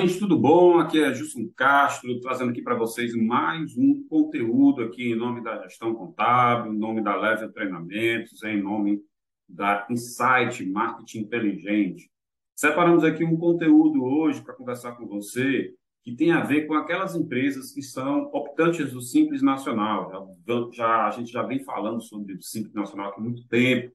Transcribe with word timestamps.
gente, 0.00 0.18
tudo 0.18 0.38
bom? 0.38 0.78
Aqui 0.78 1.02
é 1.02 1.14
Gilson 1.14 1.48
Castro, 1.56 2.20
trazendo 2.20 2.50
aqui 2.50 2.60
para 2.60 2.74
vocês 2.74 3.14
mais 3.14 3.74
um 3.78 4.06
conteúdo 4.08 4.82
aqui 4.82 5.12
em 5.12 5.14
nome 5.14 5.42
da 5.42 5.62
Gestão 5.62 5.94
Contábil, 5.94 6.74
em 6.74 6.78
nome 6.78 7.02
da 7.02 7.16
Level 7.16 7.50
Treinamentos, 7.50 8.42
em 8.42 8.60
nome 8.60 9.00
da 9.48 9.86
Insight 9.88 10.66
Marketing 10.66 11.20
Inteligente. 11.20 12.10
Separamos 12.54 13.04
aqui 13.04 13.24
um 13.24 13.38
conteúdo 13.38 14.04
hoje 14.04 14.42
para 14.42 14.52
conversar 14.52 14.92
com 14.96 15.06
você 15.06 15.72
que 16.02 16.14
tem 16.14 16.30
a 16.30 16.42
ver 16.42 16.66
com 16.66 16.74
aquelas 16.74 17.16
empresas 17.16 17.72
que 17.72 17.80
são 17.80 18.24
optantes 18.34 18.92
do 18.92 19.00
Simples 19.00 19.40
Nacional. 19.40 20.36
Já, 20.46 20.70
já, 20.72 21.06
a 21.06 21.10
gente 21.10 21.32
já 21.32 21.42
vem 21.42 21.64
falando 21.64 22.02
sobre 22.02 22.34
o 22.34 22.42
Simples 22.42 22.74
Nacional 22.74 23.14
há 23.16 23.20
muito 23.20 23.48
tempo. 23.48 23.94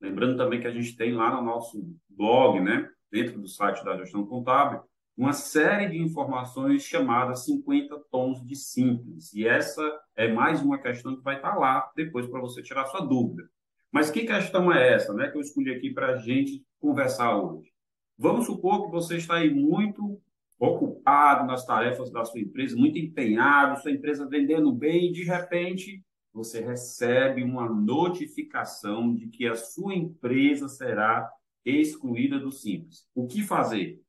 Lembrando 0.00 0.36
também 0.36 0.60
que 0.60 0.68
a 0.68 0.72
gente 0.72 0.96
tem 0.96 1.12
lá 1.12 1.34
no 1.34 1.42
nosso 1.42 1.84
blog, 2.08 2.60
né, 2.60 2.88
dentro 3.10 3.40
do 3.40 3.48
site 3.48 3.84
da 3.84 3.96
Gestão 3.96 4.24
Contábil, 4.24 4.80
uma 5.16 5.32
série 5.32 5.88
de 5.88 5.98
informações 5.98 6.82
chamadas 6.82 7.44
50 7.44 7.98
tons 8.10 8.44
de 8.44 8.56
simples. 8.56 9.32
E 9.34 9.46
essa 9.46 9.82
é 10.16 10.32
mais 10.32 10.62
uma 10.62 10.78
questão 10.78 11.16
que 11.16 11.22
vai 11.22 11.36
estar 11.36 11.56
lá 11.56 11.90
depois 11.94 12.26
para 12.26 12.40
você 12.40 12.62
tirar 12.62 12.86
sua 12.86 13.00
dúvida. 13.00 13.48
Mas 13.92 14.10
que 14.10 14.24
questão 14.24 14.72
é 14.72 14.94
essa 14.94 15.12
né, 15.12 15.28
que 15.28 15.36
eu 15.36 15.40
escolhi 15.42 15.74
aqui 15.74 15.92
para 15.92 16.14
a 16.14 16.16
gente 16.16 16.64
conversar 16.78 17.36
hoje? 17.36 17.70
Vamos 18.16 18.46
supor 18.46 18.84
que 18.84 18.90
você 18.90 19.16
está 19.16 19.36
aí 19.36 19.52
muito 19.52 20.20
ocupado 20.58 21.46
nas 21.46 21.64
tarefas 21.64 22.10
da 22.10 22.24
sua 22.24 22.40
empresa, 22.40 22.76
muito 22.76 22.98
empenhado, 22.98 23.80
sua 23.80 23.90
empresa 23.90 24.28
vendendo 24.28 24.70
bem, 24.72 25.08
e 25.08 25.12
de 25.12 25.24
repente 25.24 26.04
você 26.32 26.60
recebe 26.60 27.42
uma 27.42 27.68
notificação 27.68 29.14
de 29.14 29.26
que 29.28 29.46
a 29.46 29.54
sua 29.54 29.94
empresa 29.94 30.68
será 30.68 31.30
excluída 31.64 32.38
do 32.38 32.52
Simples. 32.52 33.06
O 33.14 33.26
que 33.26 33.42
fazer? 33.42 34.00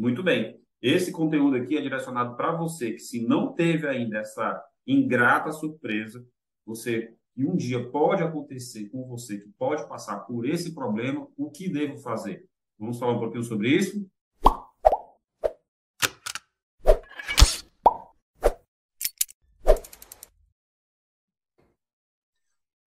Muito 0.00 0.22
bem. 0.22 0.58
Esse 0.80 1.12
conteúdo 1.12 1.56
aqui 1.56 1.76
é 1.76 1.82
direcionado 1.82 2.34
para 2.34 2.56
você 2.56 2.92
que, 2.92 3.00
se 3.00 3.22
não 3.26 3.52
teve 3.52 3.86
ainda 3.86 4.16
essa 4.16 4.64
ingrata 4.86 5.52
surpresa, 5.52 6.26
você 6.64 7.14
que 7.34 7.44
um 7.44 7.54
dia 7.54 7.86
pode 7.90 8.22
acontecer 8.22 8.88
com 8.88 9.06
você, 9.06 9.38
que 9.38 9.50
pode 9.58 9.86
passar 9.86 10.20
por 10.20 10.48
esse 10.48 10.74
problema, 10.74 11.28
o 11.36 11.50
que 11.50 11.68
devo 11.68 11.98
fazer? 11.98 12.48
Vamos 12.78 12.98
falar 12.98 13.12
um 13.12 13.18
pouquinho 13.18 13.44
sobre 13.44 13.68
isso? 13.68 14.10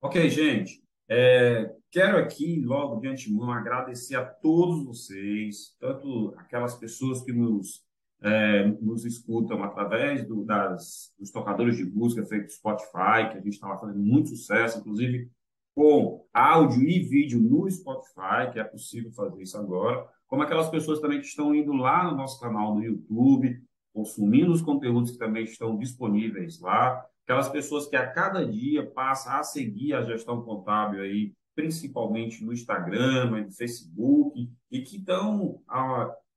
Ok, 0.01 0.29
gente. 0.31 0.83
É, 1.07 1.71
quero 1.93 2.17
aqui, 2.17 2.59
logo 2.65 2.99
de 2.99 3.07
antemão, 3.07 3.51
agradecer 3.51 4.15
a 4.15 4.25
todos 4.25 4.83
vocês, 4.83 5.75
tanto 5.79 6.33
aquelas 6.37 6.73
pessoas 6.73 7.21
que 7.21 7.31
nos, 7.31 7.83
é, 8.19 8.65
nos 8.81 9.05
escutam 9.05 9.63
através 9.63 10.27
do, 10.27 10.43
das, 10.43 11.13
dos 11.19 11.29
tocadores 11.29 11.77
de 11.77 11.85
música 11.85 12.25
feito 12.25 12.51
Spotify, 12.51 13.29
que 13.29 13.37
a 13.37 13.41
gente 13.41 13.49
estava 13.49 13.79
fazendo 13.79 13.99
muito 13.99 14.29
sucesso, 14.29 14.79
inclusive 14.79 15.29
com 15.75 16.25
áudio 16.33 16.83
e 16.83 16.99
vídeo 16.99 17.39
no 17.39 17.69
Spotify, 17.69 18.51
que 18.51 18.59
é 18.59 18.63
possível 18.63 19.11
fazer 19.11 19.43
isso 19.43 19.57
agora, 19.57 20.07
como 20.27 20.41
aquelas 20.41 20.69
pessoas 20.69 20.99
também 20.99 21.19
que 21.19 21.27
estão 21.27 21.53
indo 21.53 21.73
lá 21.73 22.09
no 22.09 22.17
nosso 22.17 22.39
canal 22.39 22.73
no 22.73 22.83
YouTube, 22.83 23.61
consumindo 23.93 24.51
os 24.51 24.63
conteúdos 24.63 25.11
que 25.11 25.17
também 25.19 25.43
estão 25.43 25.77
disponíveis 25.77 26.59
lá, 26.59 27.05
aquelas 27.23 27.49
pessoas 27.49 27.85
que 27.85 27.95
a 27.95 28.11
cada 28.11 28.43
dia 28.43 28.83
passam 28.83 29.33
a 29.33 29.43
seguir 29.43 29.93
a 29.93 30.01
gestão 30.01 30.41
contábil 30.41 31.01
aí, 31.01 31.33
principalmente 31.55 32.43
no 32.43 32.53
Instagram, 32.53 33.29
no 33.31 33.51
Facebook, 33.51 34.49
e 34.71 34.81
que 34.81 34.97
estão 34.97 35.61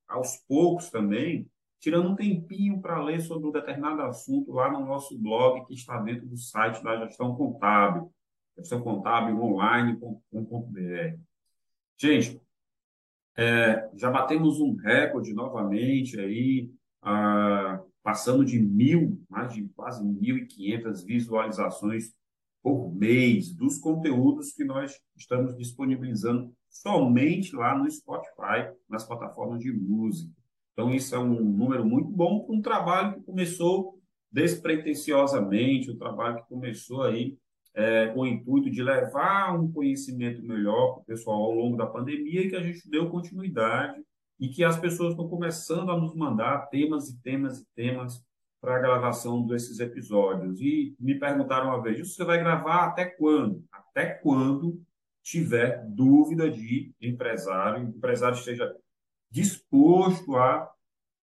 aos 0.09 0.37
poucos 0.49 0.91
também 0.91 1.49
tirando 1.81 2.11
um 2.11 2.17
tempinho 2.17 2.81
para 2.81 3.03
ler 3.03 3.21
sobre 3.21 3.47
um 3.49 3.53
determinado 3.53 4.03
assunto 4.03 4.53
lá 4.53 4.71
no 4.71 4.85
nosso 4.85 5.17
blog 5.19 5.65
que 5.67 5.75
está 5.75 6.01
dentro 6.01 6.27
do 6.27 6.37
site 6.37 6.83
da 6.83 6.97
gestão 7.07 7.35
contábil, 7.35 8.13
gestão 8.57 8.81
contábil 8.81 9.41
online.com.br. 9.41 11.19
Gente, 11.99 12.41
é, 13.37 13.89
já 13.95 14.11
batemos 14.11 14.61
um 14.61 14.75
recorde 14.75 15.33
novamente 15.35 16.19
aí, 16.19 16.71
ah, 17.03 17.81
passando 18.03 18.45
de 18.45 18.59
mil, 18.59 19.23
mais 19.29 19.53
de 19.53 19.69
quase 19.69 20.03
1.500 20.03 21.05
visualizações 21.05 22.15
por 22.67 22.93
mês 22.93 23.55
dos 23.55 23.79
conteúdos 23.79 24.53
que 24.53 24.65
nós 24.65 24.93
estamos 25.17 25.57
disponibilizando 25.57 26.53
somente 26.69 27.55
lá 27.55 27.79
no 27.79 27.89
Spotify, 27.89 28.75
nas 28.91 29.07
plataformas 29.07 29.61
de 29.61 29.73
música. 29.73 30.29
Então, 30.73 30.93
isso 30.93 31.15
é 31.15 31.19
um 31.21 31.45
número 31.45 31.87
muito 31.87 32.11
bom 32.11 32.41
para 32.41 32.57
um 32.57 32.61
trabalho 32.61 33.15
que 33.15 33.23
começou 33.23 34.01
despretensiosamente, 34.33 35.93
um 35.93 35.97
trabalho 35.97 36.39
que 36.39 36.49
começou 36.49 37.05
aí 37.05 37.39
é, 37.73 38.09
com 38.09 38.23
o 38.23 38.27
intuito 38.27 38.69
de 38.69 38.83
levar 38.83 39.57
um 39.57 39.71
conhecimento 39.71 40.43
melhor 40.43 40.95
para 40.95 41.03
o 41.03 41.05
pessoal 41.05 41.41
ao 41.41 41.53
longo 41.53 41.77
da 41.77 41.87
pandemia 41.87 42.43
e 42.43 42.51
que 42.51 42.57
a 42.57 42.63
gente 42.65 42.91
deu 42.91 43.09
continuidade 43.09 44.03
e 44.41 44.49
que 44.49 44.65
as 44.65 44.77
pessoas 44.77 45.11
estão 45.13 45.29
começando 45.29 45.93
a 45.93 45.97
nos 45.97 46.17
mandar 46.17 46.69
temas 46.69 47.11
e 47.11 47.23
temas 47.23 47.61
e 47.61 47.67
temas 47.77 48.27
para 48.67 48.79
a 48.79 48.81
gravação 48.81 49.47
desses 49.47 49.79
episódios. 49.79 50.61
E 50.61 50.97
me 50.99 51.17
perguntaram 51.17 51.69
uma 51.69 51.81
vez, 51.81 52.01
você 52.01 52.25
vai 52.25 52.37
gravar 52.37 52.87
até 52.87 53.05
quando? 53.05 53.65
Até 53.71 54.07
quando 54.07 54.83
tiver 55.23 55.87
dúvida 55.87 56.51
de 56.51 56.93
empresário, 57.01 57.85
o 57.85 57.89
empresário 57.91 58.37
esteja 58.37 58.75
disposto 59.31 60.35
a 60.35 60.69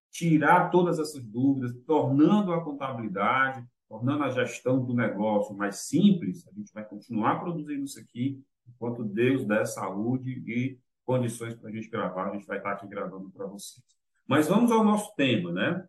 tirar 0.09 0.69
todas 0.69 0.99
essas 0.99 1.21
dúvidas, 1.21 1.75
tornando 1.85 2.53
a 2.53 2.63
contabilidade, 2.63 3.67
tornando 3.89 4.23
a 4.23 4.29
gestão 4.29 4.81
do 4.81 4.93
negócio 4.93 5.53
mais 5.53 5.79
simples, 5.79 6.47
a 6.47 6.51
gente 6.53 6.71
vai 6.71 6.85
continuar 6.85 7.41
produzindo 7.41 7.83
isso 7.83 7.99
aqui 7.99 8.41
enquanto 8.65 9.03
Deus 9.03 9.45
der 9.45 9.65
saúde 9.65 10.41
e 10.47 10.79
condições 11.03 11.55
para 11.55 11.67
a 11.69 11.73
gente 11.73 11.89
gravar, 11.89 12.29
a 12.29 12.33
gente 12.35 12.47
vai 12.47 12.59
estar 12.59 12.71
aqui 12.71 12.87
gravando 12.87 13.29
para 13.31 13.45
vocês. 13.47 13.83
Mas 14.25 14.47
vamos 14.47 14.71
ao 14.71 14.85
nosso 14.85 15.13
tema, 15.17 15.51
né? 15.51 15.85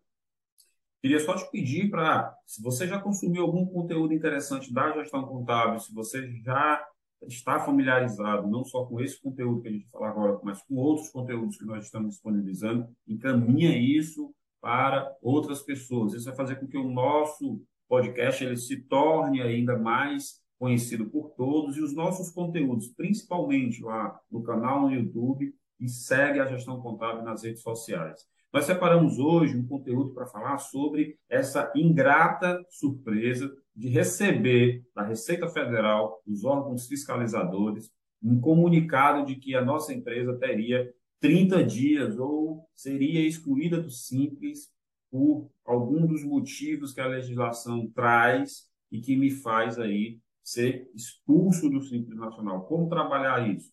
Queria 1.04 1.20
só 1.20 1.37
te 1.37 1.50
pedir 1.50 1.91
para, 1.91 2.34
se 2.47 2.62
você 2.62 2.88
já 2.88 2.98
consumiu 2.98 3.42
algum 3.42 3.66
conteúdo 3.66 4.15
interessante 4.15 4.72
da 4.72 4.91
gestão 4.91 5.22
contábil, 5.26 5.78
se 5.78 5.92
você 5.92 6.32
já 6.41 6.82
está 7.28 7.60
familiarizado 7.60 8.48
não 8.48 8.65
só 8.65 8.87
com 8.87 8.98
esse 9.03 9.20
conteúdo 9.20 9.60
que 9.60 9.69
a 9.69 9.70
gente 9.70 9.82
vai 9.82 9.91
falar 9.91 10.09
agora, 10.09 10.41
mas 10.42 10.62
com 10.62 10.76
outros 10.76 11.10
conteúdos 11.10 11.59
que 11.59 11.66
nós 11.66 11.84
estamos 11.84 12.15
disponibilizando, 12.15 12.88
encaminha 13.06 13.76
isso 13.76 14.34
para 14.62 15.15
outras 15.20 15.60
pessoas. 15.60 16.15
Isso 16.15 16.25
vai 16.25 16.34
fazer 16.34 16.56
com 16.56 16.66
que 16.66 16.78
o 16.78 16.88
nosso 16.88 17.60
podcast 17.86 18.42
ele 18.42 18.56
se 18.56 18.81
torne 18.84 19.42
ainda 19.42 19.78
mais 19.78 20.41
conhecido 20.59 21.04
por 21.10 21.32
todos 21.32 21.76
e 21.76 21.82
os 21.82 21.94
nossos 21.94 22.31
conteúdos, 22.31 22.88
principalmente 22.88 23.82
lá 23.82 24.19
no 24.31 24.42
canal 24.42 24.81
no 24.81 24.91
YouTube 24.91 25.54
e 25.78 25.86
segue 25.86 26.41
a 26.41 26.47
gestão 26.47 26.81
contábil 26.81 27.22
nas 27.22 27.42
redes 27.42 27.60
sociais. 27.60 28.26
Nós 28.54 28.66
separamos 28.66 29.19
hoje 29.19 29.56
um 29.56 29.66
conteúdo 29.66 30.15
para 30.15 30.26
falar 30.26 30.59
sobre 30.59 31.19
essa 31.28 31.72
ingrata 31.75 32.65
surpresa 32.70 33.53
de 33.75 33.88
receber 33.88 34.87
da 34.94 35.03
Receita 35.03 35.48
Federal, 35.48 36.22
dos 36.25 36.44
órgãos 36.44 36.87
fiscalizadores, 36.87 37.91
um 38.22 38.41
comunicado 38.41 39.26
de 39.26 39.34
que 39.34 39.56
a 39.56 39.65
nossa 39.65 39.92
empresa 39.92 40.38
teria 40.38 40.88
30 41.19 41.65
dias 41.65 42.16
ou 42.16 42.65
seria 42.76 43.26
excluída 43.26 43.82
do 43.82 43.91
Simples 43.91 44.71
por 45.10 45.50
algum 45.65 46.06
dos 46.06 46.22
motivos 46.22 46.92
que 46.92 47.00
a 47.00 47.09
legislação 47.09 47.91
traz 47.91 48.69
e 48.88 49.00
que 49.00 49.16
me 49.16 49.32
faz 49.32 49.81
aí 49.81 50.21
ser 50.44 50.88
expulso 50.94 51.69
do 51.69 51.82
Simples 51.82 52.16
Nacional. 52.16 52.66
Como 52.66 52.89
trabalhar 52.89 53.53
isso? 53.53 53.72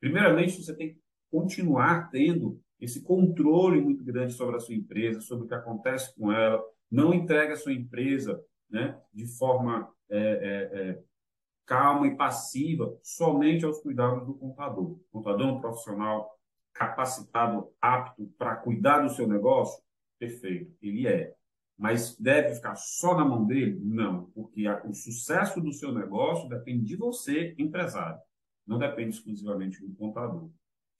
Primeiramente, 0.00 0.56
você 0.56 0.74
tem 0.74 0.94
que 0.94 1.00
continuar 1.30 2.10
tendo 2.10 2.58
esse 2.82 3.00
controle 3.00 3.80
muito 3.80 4.02
grande 4.02 4.32
sobre 4.32 4.56
a 4.56 4.58
sua 4.58 4.74
empresa, 4.74 5.20
sobre 5.20 5.44
o 5.44 5.48
que 5.48 5.54
acontece 5.54 6.12
com 6.16 6.32
ela. 6.32 6.60
Não 6.90 7.14
entregue 7.14 7.52
a 7.52 7.56
sua 7.56 7.72
empresa 7.72 8.44
né, 8.68 9.00
de 9.14 9.24
forma 9.38 9.88
é, 10.10 10.18
é, 10.18 10.80
é, 10.80 11.02
calma 11.64 12.08
e 12.08 12.16
passiva 12.16 12.92
somente 13.00 13.64
aos 13.64 13.78
cuidados 13.78 14.26
do 14.26 14.34
contador. 14.34 14.90
O 14.90 15.04
contador 15.12 15.48
é 15.48 15.52
um 15.52 15.60
profissional 15.60 16.36
capacitado, 16.74 17.70
apto 17.80 18.26
para 18.36 18.56
cuidar 18.56 18.98
do 18.98 19.10
seu 19.10 19.28
negócio? 19.28 19.80
Perfeito, 20.18 20.74
ele 20.82 21.06
é. 21.06 21.32
Mas 21.78 22.18
deve 22.18 22.56
ficar 22.56 22.74
só 22.74 23.16
na 23.16 23.24
mão 23.24 23.46
dele? 23.46 23.78
Não, 23.80 24.24
porque 24.34 24.68
o 24.84 24.92
sucesso 24.92 25.60
do 25.60 25.72
seu 25.72 25.92
negócio 25.92 26.48
depende 26.48 26.84
de 26.84 26.96
você, 26.96 27.54
empresário. 27.56 28.20
Não 28.66 28.76
depende 28.76 29.14
exclusivamente 29.14 29.80
do 29.80 29.94
contador. 29.94 30.50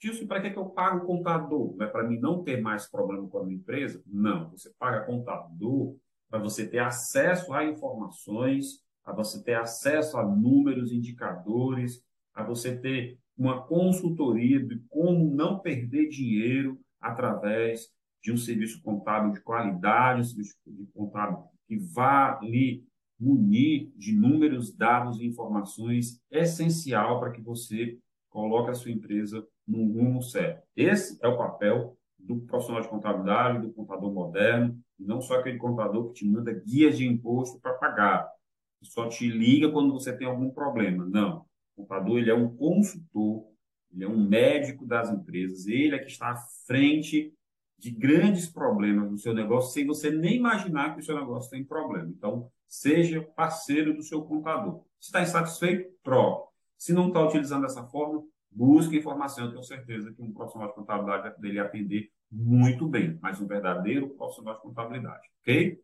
Tilson, 0.03 0.27
para 0.27 0.51
que, 0.51 0.59
eu 0.59 0.67
pago 0.67 1.05
o 1.05 1.07
contador? 1.07 1.77
É 1.81 1.87
para 1.87 2.03
mim 2.03 2.19
não 2.19 2.43
ter 2.43 2.61
mais 2.61 2.91
problema 2.91 3.29
com 3.29 3.39
a 3.39 3.45
minha 3.45 3.57
empresa? 3.57 4.03
Não. 4.05 4.51
Você 4.51 4.73
paga 4.77 5.07
contador 5.07 5.97
para 6.29 6.41
você 6.41 6.69
ter 6.69 6.81
acesso 6.81 7.53
a 7.53 7.65
informações, 7.65 8.81
a 9.05 9.13
você 9.13 9.41
ter 9.45 9.55
acesso 9.55 10.19
a 10.19 10.27
números, 10.27 10.91
indicadores, 10.91 12.03
a 12.35 12.43
você 12.43 12.77
ter 12.77 13.17
uma 13.39 13.63
consultoria 13.63 14.59
de 14.59 14.77
como 14.89 15.33
não 15.37 15.61
perder 15.61 16.09
dinheiro 16.09 16.81
através 17.01 17.87
de 18.21 18.33
um 18.33 18.37
serviço 18.37 18.83
contábil 18.83 19.31
de 19.31 19.41
qualidade, 19.41 20.23
um 20.23 20.25
serviço 20.25 20.57
contábil 20.93 21.45
que 21.69 21.79
vá 21.79 22.41
lhe 22.43 22.85
munir 23.21 23.93
de 23.95 24.13
números, 24.13 24.75
dados 24.75 25.21
e 25.21 25.27
informações 25.27 26.21
essencial 26.29 27.21
para 27.21 27.31
que 27.31 27.41
você 27.41 27.97
coloque 28.29 28.71
a 28.71 28.75
sua 28.75 28.91
empresa 28.91 29.47
no 29.73 29.91
rumo 29.91 30.23
certo. 30.23 30.63
Esse 30.77 31.19
é 31.23 31.29
o 31.29 31.39
papel 31.39 31.97
do 32.19 32.41
profissional 32.41 32.83
de 32.83 32.89
contabilidade, 32.89 33.67
do 33.67 33.73
contador 33.73 34.13
moderno, 34.13 34.79
não 34.99 35.21
só 35.21 35.37
aquele 35.37 35.59
contador 35.59 36.09
que 36.09 36.21
te 36.21 36.29
manda 36.29 36.53
guias 36.53 36.99
de 36.99 37.07
imposto 37.07 37.59
para 37.59 37.73
pagar, 37.75 38.31
que 38.79 38.87
só 38.87 39.09
te 39.09 39.29
liga 39.29 39.71
quando 39.71 39.93
você 39.93 40.17
tem 40.17 40.27
algum 40.27 40.51
problema. 40.51 41.05
Não. 41.07 41.47
O 41.75 41.83
contador 41.83 42.19
ele 42.19 42.31
é 42.31 42.35
um 42.35 42.55
consultor, 42.55 43.45
ele 43.91 44.05
é 44.05 44.09
um 44.09 44.23
médico 44.29 44.87
das 44.87 45.11
empresas, 45.11 45.67
ele 45.67 45.97
é 45.97 45.99
que 45.99 46.11
está 46.11 46.31
à 46.31 46.37
frente 46.67 47.33
de 47.79 47.91
grandes 47.91 48.47
problemas 48.47 49.11
no 49.11 49.19
seu 49.19 49.35
negócio 49.35 49.73
sem 49.73 49.87
você 49.87 50.11
nem 50.11 50.37
imaginar 50.37 50.95
que 50.95 51.01
o 51.01 51.05
seu 51.05 51.19
negócio 51.19 51.51
tem 51.51 51.65
problema. 51.65 52.09
Então, 52.09 52.49
seja 52.69 53.23
parceiro 53.35 53.95
do 53.95 54.03
seu 54.03 54.23
contador. 54.23 54.85
Se 55.01 55.09
está 55.09 55.23
insatisfeito, 55.23 55.91
troque. 56.03 56.53
Se 56.79 56.93
não 56.93 57.09
está 57.09 57.25
utilizando 57.27 57.63
dessa 57.63 57.85
forma, 57.85 58.23
busque 58.55 58.97
informação. 58.97 59.45
Eu 59.45 59.51
tenho 59.51 59.65
certeza 59.65 60.13
que 60.13 60.23
um 60.23 60.33
profissional 60.33 60.69
de 60.69 60.75
contabilidade 60.75 61.23
vai 61.23 61.33
poder 61.33 61.59
atender 61.59 62.11
muito 62.31 62.89
bem, 62.89 63.19
mas 63.21 63.41
um 63.41 63.47
verdadeiro 63.47 64.11
profissional 64.11 64.55
de 64.55 64.63
contabilidade, 64.63 65.29
ok? 65.41 65.81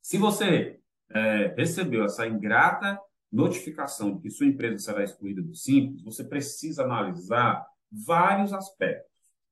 Se 0.00 0.18
você 0.18 0.78
é, 1.10 1.54
recebeu 1.56 2.04
essa 2.04 2.26
ingrata 2.26 3.00
notificação 3.32 4.14
de 4.14 4.22
que 4.22 4.30
sua 4.30 4.46
empresa 4.46 4.78
será 4.78 5.02
excluída 5.02 5.42
do 5.42 5.54
Simples, 5.54 6.02
você 6.02 6.22
precisa 6.22 6.84
analisar 6.84 7.66
vários 7.90 8.52
aspectos. 8.52 9.10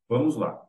Vamos 0.09 0.37
lá. 0.37 0.63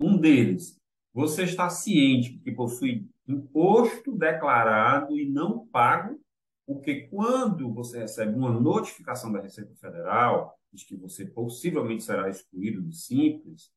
Um 0.00 0.16
deles, 0.16 0.80
você 1.12 1.42
está 1.42 1.68
ciente 1.68 2.38
que 2.38 2.50
possui 2.50 3.06
imposto 3.28 4.16
declarado 4.16 5.18
e 5.18 5.28
não 5.28 5.66
pago, 5.66 6.18
porque 6.66 7.02
quando 7.08 7.72
você 7.72 7.98
recebe 7.98 8.34
uma 8.34 8.50
notificação 8.50 9.30
da 9.30 9.40
Receita 9.40 9.74
Federal 9.74 10.58
de 10.72 10.84
que 10.84 10.96
você 10.96 11.26
possivelmente 11.26 12.02
será 12.02 12.28
excluído 12.28 12.80
do 12.80 12.92
Simples, 12.92 13.70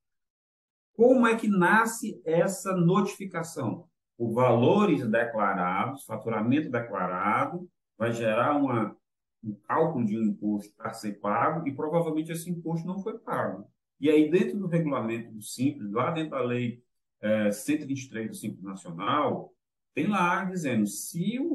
como 0.93 1.27
é 1.27 1.35
que 1.35 1.47
nasce 1.47 2.21
essa 2.23 2.75
notificação? 2.75 3.87
Por 4.17 4.31
valores 4.31 5.05
declarados, 5.05 6.05
faturamento 6.05 6.69
declarado, 6.69 7.69
vai 7.97 8.13
gerar 8.13 8.55
uma, 8.55 8.95
um 9.43 9.53
cálculo 9.53 10.05
de 10.05 10.17
um 10.17 10.23
imposto 10.23 10.73
para 10.75 10.93
ser 10.93 11.19
pago 11.19 11.67
e 11.67 11.75
provavelmente 11.75 12.31
esse 12.31 12.49
imposto 12.49 12.87
não 12.87 13.01
foi 13.01 13.19
pago. 13.19 13.67
E 13.99 14.09
aí, 14.09 14.29
dentro 14.29 14.57
do 14.57 14.67
regulamento 14.67 15.31
do 15.31 15.41
Simples, 15.41 15.91
lá 15.91 16.11
dentro 16.11 16.31
da 16.31 16.41
lei 16.41 16.81
é, 17.21 17.51
123 17.51 18.29
do 18.29 18.35
Simples 18.35 18.63
Nacional, 18.63 19.53
tem 19.93 20.07
lá 20.07 20.43
dizendo 20.45 20.85
se 20.87 21.39
o, 21.39 21.54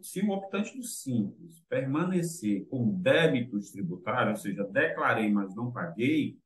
se 0.00 0.20
o 0.20 0.30
optante 0.30 0.76
do 0.76 0.82
Simples 0.82 1.62
permanecer 1.68 2.66
com 2.68 2.92
débitos 3.00 3.70
tributários, 3.70 4.38
ou 4.38 4.42
seja, 4.42 4.64
declarei, 4.64 5.30
mas 5.30 5.54
não 5.54 5.72
paguei, 5.72 6.38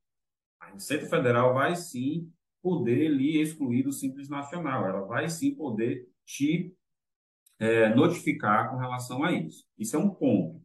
a 0.59 0.71
Receita 0.71 1.05
Federal 1.07 1.53
vai 1.53 1.75
sim 1.75 2.31
poder 2.61 3.09
lhe 3.09 3.41
excluir 3.41 3.83
do 3.83 3.91
Simples 3.91 4.29
Nacional, 4.29 4.85
ela 4.85 5.01
vai 5.01 5.29
sim 5.29 5.53
poder 5.53 6.07
te 6.25 6.73
é, 7.59 7.93
notificar 7.93 8.69
com 8.69 8.77
relação 8.77 9.23
a 9.23 9.31
isso. 9.31 9.65
Isso 9.77 9.95
é 9.95 9.99
um 9.99 10.09
ponto. 10.09 10.61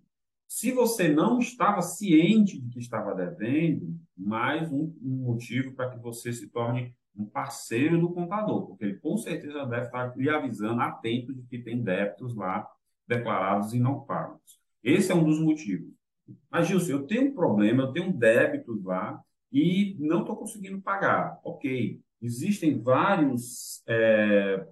Se 0.47 0.71
você 0.71 1.09
não 1.09 1.39
estava 1.39 1.81
ciente 1.81 2.61
de 2.61 2.69
que 2.69 2.79
estava 2.79 3.15
devendo, 3.15 3.99
mais 4.17 4.71
um, 4.71 4.95
um 5.03 5.25
motivo 5.25 5.75
para 5.75 5.91
que 5.91 5.99
você 5.99 6.33
se 6.33 6.49
torne 6.51 6.95
um 7.17 7.27
parceiro 7.27 8.01
do 8.01 8.13
contador, 8.13 8.67
porque 8.67 8.85
ele 8.85 8.99
com 8.99 9.17
certeza 9.17 9.67
deve 9.67 9.87
estar 9.87 10.17
lhe 10.17 10.31
avisando 10.31 10.81
atento 10.81 11.35
de 11.35 11.43
que 11.43 11.59
tem 11.59 11.83
débitos 11.83 12.35
lá 12.35 12.67
declarados 13.07 13.75
e 13.75 13.79
não 13.79 14.01
pagos. 14.01 14.61
Esse 14.83 15.13
é 15.13 15.15
um 15.15 15.25
dos 15.25 15.41
motivos. 15.41 15.93
Mas, 16.51 16.67
Gilson, 16.67 16.93
eu 16.93 17.07
tenho 17.07 17.31
um 17.31 17.35
problema, 17.35 17.85
eu 17.85 17.93
tenho 17.93 18.13
débitos 18.13 18.83
lá 18.85 19.21
e 19.53 19.97
não 19.99 20.21
estou 20.21 20.37
conseguindo 20.37 20.81
pagar. 20.81 21.39
Ok, 21.45 22.01
existem 22.21 22.81
vários 22.81 23.83
é, 23.87 24.67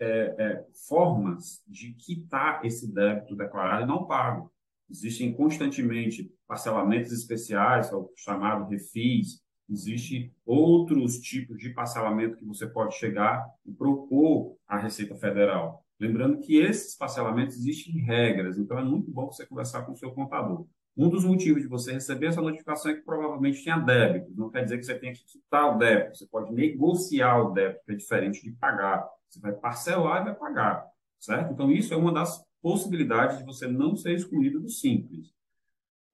é, 0.00 0.34
é, 0.38 0.66
formas 0.86 1.62
de 1.66 1.92
quitar 1.94 2.64
esse 2.64 2.92
débito 2.92 3.36
declarado 3.36 3.82
e 3.82 3.86
não 3.86 4.06
pago. 4.06 4.52
Existem 4.90 5.34
constantemente 5.34 6.32
parcelamentos 6.46 7.12
especiais, 7.12 7.92
é 7.92 7.96
o 7.96 8.10
chamado 8.16 8.68
refis, 8.70 9.42
Existem 9.68 10.32
outros 10.46 11.18
tipos 11.18 11.58
de 11.58 11.70
parcelamento 11.70 12.36
que 12.36 12.44
você 12.44 12.66
pode 12.66 12.96
chegar 12.96 13.46
e 13.66 13.72
propor 13.72 14.56
à 14.66 14.78
Receita 14.78 15.14
Federal. 15.14 15.84
Lembrando 16.00 16.40
que 16.40 16.56
esses 16.56 16.96
parcelamentos 16.96 17.56
existem 17.56 18.00
regras, 18.00 18.56
então 18.56 18.78
é 18.78 18.84
muito 18.84 19.10
bom 19.10 19.26
você 19.26 19.44
conversar 19.44 19.82
com 19.82 19.92
o 19.92 19.96
seu 19.96 20.10
contador. 20.12 20.66
Um 20.96 21.08
dos 21.08 21.24
motivos 21.24 21.62
de 21.62 21.68
você 21.68 21.92
receber 21.92 22.26
essa 22.26 22.40
notificação 22.40 22.90
é 22.90 22.94
que 22.94 23.02
provavelmente 23.02 23.62
tinha 23.62 23.78
débito. 23.78 24.32
Não 24.36 24.50
quer 24.50 24.64
dizer 24.64 24.78
que 24.78 24.84
você 24.84 24.98
tenha 24.98 25.12
que 25.12 25.24
quitar 25.24 25.74
o 25.74 25.78
débito. 25.78 26.16
Você 26.16 26.26
pode 26.26 26.52
negociar 26.52 27.38
o 27.38 27.52
débito, 27.52 27.84
que 27.84 27.92
é 27.92 27.94
diferente 27.94 28.42
de 28.42 28.50
pagar. 28.52 29.08
Você 29.28 29.38
vai 29.40 29.52
parcelar 29.52 30.22
e 30.22 30.24
vai 30.24 30.34
pagar, 30.34 30.84
certo? 31.20 31.52
Então, 31.52 31.70
isso 31.70 31.94
é 31.94 31.96
uma 31.96 32.12
das 32.12 32.44
possibilidades 32.60 33.38
de 33.38 33.44
você 33.44 33.68
não 33.68 33.94
ser 33.94 34.14
excluído 34.14 34.58
do 34.58 34.68
Simples. 34.68 35.32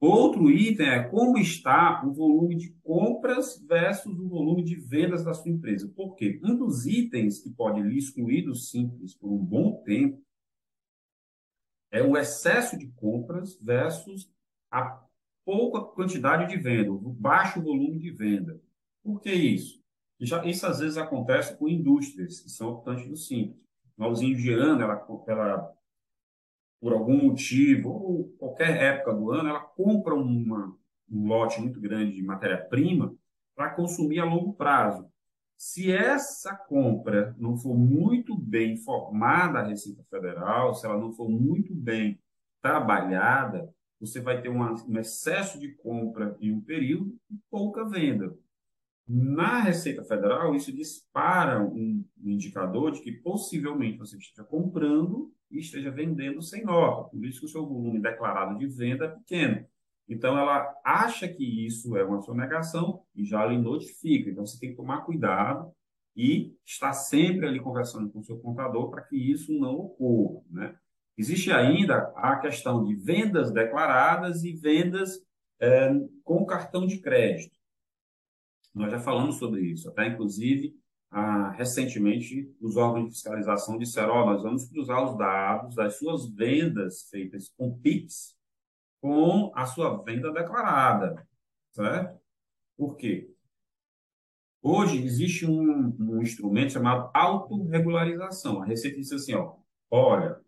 Outro 0.00 0.50
item 0.50 0.86
é 0.86 1.02
como 1.04 1.38
está 1.38 2.04
o 2.04 2.12
volume 2.12 2.56
de 2.56 2.72
compras 2.82 3.58
versus 3.66 4.18
o 4.18 4.28
volume 4.28 4.62
de 4.62 4.74
vendas 4.74 5.24
da 5.24 5.32
sua 5.32 5.50
empresa. 5.50 5.88
Por 5.88 6.14
quê? 6.14 6.40
Um 6.44 6.56
dos 6.56 6.84
itens 6.86 7.40
que 7.40 7.50
pode 7.50 7.80
lhe 7.80 7.96
excluir 7.96 8.42
do 8.42 8.54
Simples 8.54 9.14
por 9.14 9.32
um 9.32 9.38
bom 9.38 9.82
tempo 9.82 10.22
é 11.90 12.02
o 12.02 12.16
excesso 12.16 12.76
de 12.76 12.88
compras 12.88 13.56
versus 13.62 14.28
a 14.70 15.00
pouca 15.44 15.80
quantidade 15.80 16.48
de 16.48 16.60
venda, 16.60 16.90
o 16.90 17.12
baixo 17.12 17.62
volume 17.62 17.98
de 17.98 18.10
venda. 18.10 18.60
Por 19.02 19.20
que 19.20 19.32
isso? 19.32 19.80
Já, 20.18 20.44
isso 20.44 20.66
às 20.66 20.80
vezes 20.80 20.96
acontece 20.96 21.56
com 21.56 21.68
indústrias 21.68 22.40
que 22.40 22.50
são 22.50 22.70
optantes 22.70 23.08
do 23.08 23.16
simples. 23.16 23.62
Na 23.96 24.08
usina 24.08 24.32
indiana, 24.32 24.82
ela, 24.82 25.06
ela, 25.28 25.76
por 26.84 26.92
algum 26.92 27.28
motivo, 27.28 27.88
ou 27.88 28.28
qualquer 28.38 28.76
época 28.76 29.14
do 29.14 29.30
ano, 29.30 29.48
ela 29.48 29.60
compra 29.60 30.14
uma, 30.14 30.76
um 31.10 31.26
lote 31.26 31.58
muito 31.58 31.80
grande 31.80 32.12
de 32.12 32.22
matéria-prima 32.22 33.16
para 33.56 33.70
consumir 33.70 34.20
a 34.20 34.26
longo 34.26 34.52
prazo. 34.52 35.08
Se 35.56 35.90
essa 35.90 36.54
compra 36.54 37.34
não 37.38 37.56
for 37.56 37.74
muito 37.74 38.36
bem 38.36 38.74
informada 38.74 39.60
à 39.60 39.62
Receita 39.62 40.04
Federal, 40.10 40.74
se 40.74 40.84
ela 40.84 40.98
não 40.98 41.10
for 41.10 41.26
muito 41.26 41.74
bem 41.74 42.20
trabalhada, 42.60 43.74
você 43.98 44.20
vai 44.20 44.42
ter 44.42 44.50
uma, 44.50 44.74
um 44.86 44.98
excesso 44.98 45.58
de 45.58 45.72
compra 45.76 46.36
em 46.38 46.52
um 46.52 46.60
período 46.60 47.16
e 47.30 47.36
pouca 47.50 47.88
venda. 47.88 48.36
Na 49.08 49.60
Receita 49.60 50.04
Federal, 50.04 50.54
isso 50.54 50.70
dispara 50.70 51.64
um, 51.64 52.04
um 52.22 52.30
indicador 52.30 52.90
de 52.90 53.00
que 53.00 53.10
possivelmente 53.10 53.96
você 53.96 54.18
esteja 54.18 54.46
comprando 54.46 55.32
e 55.54 55.60
esteja 55.60 55.90
vendendo 55.90 56.42
sem 56.42 56.64
nota. 56.64 57.08
Por 57.10 57.24
isso 57.24 57.40
que 57.40 57.46
o 57.46 57.48
seu 57.48 57.64
volume 57.64 58.02
declarado 58.02 58.58
de 58.58 58.66
venda 58.66 59.04
é 59.04 59.08
pequeno. 59.08 59.64
Então, 60.08 60.36
ela 60.36 60.74
acha 60.84 61.28
que 61.28 61.64
isso 61.64 61.96
é 61.96 62.04
uma 62.04 62.20
sonegação 62.20 63.02
e 63.14 63.24
já 63.24 63.46
lhe 63.46 63.56
notifica. 63.56 64.28
Então, 64.28 64.44
você 64.44 64.58
tem 64.58 64.70
que 64.70 64.76
tomar 64.76 65.02
cuidado 65.02 65.72
e 66.16 66.54
estar 66.66 66.92
sempre 66.92 67.46
ali 67.46 67.60
conversando 67.60 68.10
com 68.10 68.18
o 68.18 68.24
seu 68.24 68.38
contador 68.38 68.90
para 68.90 69.02
que 69.02 69.16
isso 69.16 69.52
não 69.58 69.76
ocorra. 69.76 70.44
Né? 70.50 70.76
Existe 71.16 71.52
ainda 71.52 72.12
a 72.16 72.36
questão 72.36 72.84
de 72.84 72.94
vendas 72.94 73.52
declaradas 73.52 74.44
e 74.44 74.52
vendas 74.52 75.24
é, 75.60 75.90
com 76.22 76.44
cartão 76.44 76.86
de 76.86 76.98
crédito. 76.98 77.56
Nós 78.74 78.90
já 78.90 78.98
falamos 78.98 79.36
sobre 79.36 79.62
isso, 79.62 79.88
até 79.88 80.08
inclusive, 80.08 80.74
ah, 81.16 81.50
recentemente, 81.50 82.52
os 82.60 82.76
órgãos 82.76 83.04
de 83.04 83.10
fiscalização 83.12 83.78
disseram: 83.78 84.14
oh, 84.14 84.26
nós 84.26 84.42
vamos 84.42 84.68
cruzar 84.68 85.04
os 85.04 85.16
dados 85.16 85.76
das 85.76 85.96
suas 85.96 86.28
vendas 86.28 87.08
feitas 87.08 87.48
com 87.56 87.78
PIX 87.78 88.34
com 89.00 89.52
a 89.54 89.64
sua 89.64 90.02
venda 90.02 90.32
declarada, 90.32 91.24
certo? 91.70 92.18
Por 92.76 92.96
quê? 92.96 93.30
Hoje 94.60 95.04
existe 95.04 95.46
um, 95.46 95.94
um 96.00 96.20
instrumento 96.20 96.72
chamado 96.72 97.08
autorregularização. 97.14 98.60
A 98.60 98.66
Receita 98.66 98.96
disse 98.96 99.14
assim: 99.14 99.34
ó, 99.34 99.54
olha, 99.88 100.40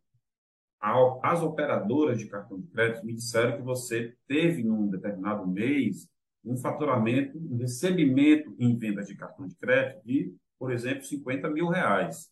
as 1.23 1.43
operadoras 1.43 2.19
de 2.19 2.27
cartão 2.27 2.59
de 2.59 2.67
crédito 2.67 3.07
me 3.07 3.15
disseram 3.15 3.57
que 3.57 3.63
você 3.63 4.17
teve, 4.27 4.65
num 4.65 4.89
determinado 4.89 5.47
mês, 5.47 6.09
um 6.45 6.57
faturamento, 6.57 7.39
um 7.39 7.57
recebimento 7.57 8.53
em 8.59 8.77
vendas 8.77 9.07
de 9.07 9.15
cartão 9.15 9.47
de 9.47 9.55
crédito 9.55 10.05
de, 10.05 10.35
por 10.59 10.73
exemplo, 10.73 11.05
50 11.05 11.51
mil 11.51 11.69
reais. 11.69 12.31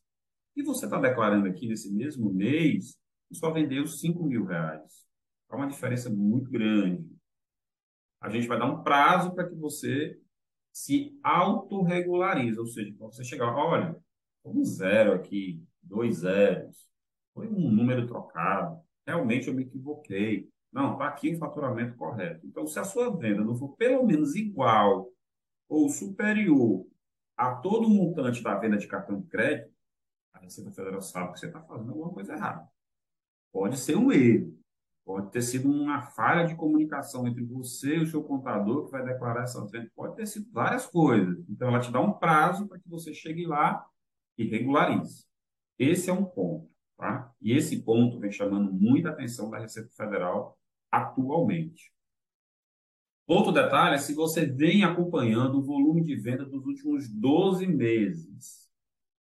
E 0.57 0.63
você 0.63 0.85
está 0.85 1.01
declarando 1.01 1.49
aqui 1.49 1.67
nesse 1.67 1.93
mesmo 1.93 2.33
mês 2.33 2.97
que 3.29 3.37
só 3.37 3.51
vendeu 3.51 3.87
5 3.87 4.23
mil 4.25 4.45
reais. 4.45 5.05
Há 5.49 5.57
uma 5.57 5.69
diferença 5.69 6.11
muito 6.11 6.51
grande. 6.51 7.05
A 8.21 8.29
gente 8.31 8.47
vai 8.47 8.59
dar 8.59 8.67
um 8.67 8.83
prazo 8.83 9.35
para 9.35 9.49
que 9.49 9.55
você 9.55 10.19
se 10.73 11.17
autorregulariza, 11.23 12.61
ou 12.61 12.67
seja, 12.67 12.93
quando 12.99 13.15
você 13.15 13.23
chegar, 13.23 13.55
olha, 13.55 13.97
um 14.45 14.65
zero 14.65 15.13
aqui, 15.13 15.63
dois 15.83 16.19
zeros, 16.19 16.89
foi 17.33 17.49
um 17.49 17.71
número 17.71 18.07
trocado, 18.07 18.81
realmente 19.07 19.49
eu 19.49 19.55
me 19.55 19.63
equivoquei. 19.63 20.49
Não, 20.73 20.95
está 20.95 21.09
aqui 21.09 21.35
o 21.35 21.39
faturamento 21.39 21.97
correto. 21.97 22.45
Então, 22.47 22.67
se 22.67 22.79
a 22.79 22.85
sua 22.85 23.17
venda 23.17 23.45
não 23.45 23.55
for 23.55 23.77
pelo 23.77 24.05
menos 24.05 24.35
igual 24.35 25.09
ou 25.69 25.89
superior 25.89 26.85
a 27.37 27.55
todo 27.57 27.89
montante 27.89 28.43
da 28.43 28.55
venda 28.59 28.77
de 28.77 28.87
cartão 28.87 29.21
de 29.21 29.27
crédito, 29.29 29.73
a 30.33 30.41
Receita 30.41 30.71
Federal 30.71 31.01
sabe 31.01 31.33
que 31.33 31.41
você 31.41 31.47
está 31.47 31.61
fazendo 31.63 31.91
alguma 31.91 32.13
coisa 32.13 32.35
errada. 32.35 32.69
Pode 33.53 33.79
ser 33.79 33.97
um 33.97 34.13
erro, 34.13 34.59
pode 35.05 35.31
ter 35.31 35.43
sido 35.43 35.71
uma 35.71 36.03
falha 36.03 36.47
de 36.47 36.57
comunicação 36.57 37.27
entre 37.27 37.45
você 37.45 37.97
e 37.97 38.03
o 38.03 38.07
seu 38.07 38.23
contador 38.23 38.87
que 38.87 38.91
vai 38.91 39.05
declarar 39.05 39.45
essa 39.45 39.65
venda, 39.67 39.91
pode 39.95 40.17
ter 40.17 40.27
sido 40.27 40.51
várias 40.51 40.87
coisas. 40.87 41.45
Então, 41.49 41.69
ela 41.69 41.81
te 41.81 41.93
dá 41.93 42.01
um 42.01 42.13
prazo 42.13 42.67
para 42.67 42.79
que 42.79 42.89
você 42.89 43.15
chegue 43.15 43.47
lá 43.47 43.87
e 44.37 44.45
regularize. 44.45 45.25
Esse 45.79 46.11
é 46.11 46.13
um 46.13 46.25
ponto. 46.25 46.75
Tá? 46.97 47.33
E 47.41 47.53
esse 47.53 47.83
ponto 47.83 48.21
vem 48.21 48.31
chamando 48.31 48.73
muita 48.73 49.11
atenção 49.11 49.51
da 49.51 49.59
Receita 49.59 49.91
Federal 49.91 50.59
atualmente. 50.91 51.93
Outro 53.27 53.53
detalhe 53.53 53.95
é 53.95 53.99
se 53.99 54.15
você 54.15 54.45
vem 54.45 54.85
acompanhando 54.85 55.59
o 55.59 55.63
volume 55.63 56.03
de 56.03 56.15
venda 56.15 56.45
dos 56.45 56.65
últimos 56.67 57.09
12 57.09 57.67
meses 57.67 58.71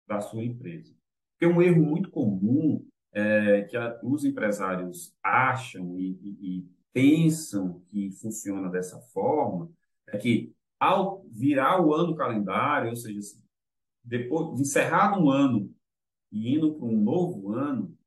da 0.08 0.22
sua 0.22 0.44
empresa. 0.44 0.94
Porque 1.32 1.52
um 1.52 1.62
erro 1.62 1.82
muito 1.84 2.12
comum 2.12 2.86
é, 3.12 3.64
que 3.64 3.76
a, 3.76 4.00
os 4.04 4.24
empresários 4.26 5.16
acham 5.24 5.98
e, 5.98 6.12
e, 6.22 6.58
e 6.58 6.70
pensam 6.94 7.82
que 7.90 8.12
funciona 8.12 8.70
dessa 8.70 9.00
forma 9.00 9.72
é 10.08 10.18
que 10.18 10.54
ao 10.80 11.26
virar 11.30 11.82
o 11.82 11.94
ano 11.94 12.16
calendário, 12.16 12.90
ou 12.90 12.96
seja, 12.96 13.20
depois 14.04 14.56
de 14.56 14.62
encerrado 14.62 15.20
um 15.20 15.30
ano 15.30 15.74
e 16.32 16.56
indo 16.56 16.74
para 16.76 16.86
um 16.86 17.02
novo 17.02 17.52
ano, 17.52 17.98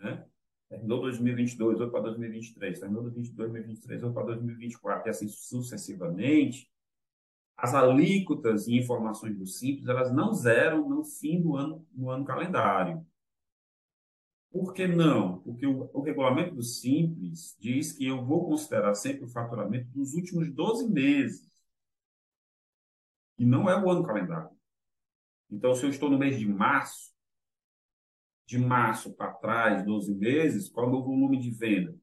né? 0.00 0.24
Terminou 0.70 1.00
2022, 1.00 1.80
ou 1.80 1.90
para 1.90 2.02
2023, 2.02 2.78
terminou 2.78 3.02
2023, 3.02 4.04
ou 4.04 4.12
para 4.12 4.26
2024, 4.26 5.08
e 5.08 5.10
assim 5.10 5.28
sucessivamente, 5.28 6.70
as 7.56 7.74
alíquotas 7.74 8.68
e 8.68 8.76
informações 8.76 9.36
do 9.36 9.46
Simples, 9.46 9.88
elas 9.88 10.12
não 10.14 10.32
zeram 10.32 10.88
no 10.88 11.04
fim 11.04 11.42
do 11.42 11.56
ano, 11.56 11.86
no 11.92 12.08
ano 12.08 12.24
calendário. 12.24 13.04
Por 14.50 14.72
que 14.72 14.86
não? 14.86 15.40
Porque 15.40 15.66
o, 15.66 15.90
o, 15.92 16.00
regulamento 16.00 16.54
do 16.54 16.62
Simples 16.62 17.56
diz 17.60 17.92
que 17.92 18.06
eu 18.06 18.24
vou 18.24 18.48
considerar 18.48 18.94
sempre 18.94 19.24
o 19.24 19.28
faturamento 19.28 19.88
dos 19.90 20.14
últimos 20.14 20.50
12 20.50 20.88
meses. 20.88 21.50
E 23.38 23.44
não 23.44 23.68
é 23.68 23.80
o 23.80 23.90
ano 23.90 24.04
calendário. 24.04 24.50
Então, 25.50 25.74
se 25.74 25.84
eu 25.84 25.90
estou 25.90 26.10
no 26.10 26.18
mês 26.18 26.38
de 26.38 26.46
março, 26.46 27.12
de 28.50 28.58
março 28.58 29.12
para 29.12 29.30
trás, 29.30 29.84
12 29.84 30.12
meses, 30.12 30.68
qual 30.68 30.86
é 30.86 30.88
o 30.88 30.92
meu 30.92 31.02
volume 31.04 31.38
de 31.38 31.52
venda? 31.52 31.96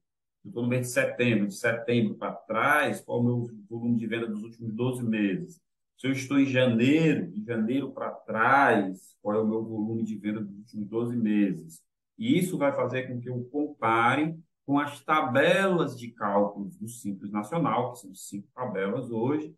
Eu 0.46 0.48
estou 0.48 0.64
no 0.64 0.70
mês 0.70 0.88
de 0.88 0.94
setembro, 0.94 1.48
de 1.48 1.56
setembro 1.56 2.16
para 2.16 2.32
trás, 2.32 3.02
qual 3.02 3.18
é 3.18 3.22
o 3.22 3.26
meu 3.26 3.50
volume 3.70 3.98
de 3.98 4.08
venda 4.08 4.28
dos 4.28 4.42
últimos 4.44 4.74
12 4.74 5.04
meses? 5.04 5.62
Se 5.98 6.08
eu 6.08 6.12
estou 6.14 6.40
em 6.40 6.46
janeiro, 6.46 7.30
de 7.30 7.44
janeiro 7.44 7.92
para 7.92 8.12
trás, 8.12 9.14
qual 9.22 9.36
é 9.36 9.42
o 9.42 9.46
meu 9.46 9.62
volume 9.62 10.06
de 10.06 10.16
venda 10.16 10.40
dos 10.40 10.58
últimos 10.58 10.88
12 10.88 11.18
meses? 11.18 11.82
E 12.18 12.40
isso 12.40 12.58
vai 12.58 12.74
fazer 12.74 13.10
com 13.10 13.20
que 13.20 13.28
eu 13.28 13.44
compare 13.52 14.34
com 14.66 14.80
as 14.80 15.04
tabelas 15.04 16.00
de 16.00 16.12
cálculos 16.12 16.78
do 16.78 16.88
Simples 16.88 17.30
Nacional, 17.30 17.92
que 17.92 18.00
são 18.00 18.16
cinco 18.16 18.48
tabelas 18.56 19.12
hoje, 19.12 19.54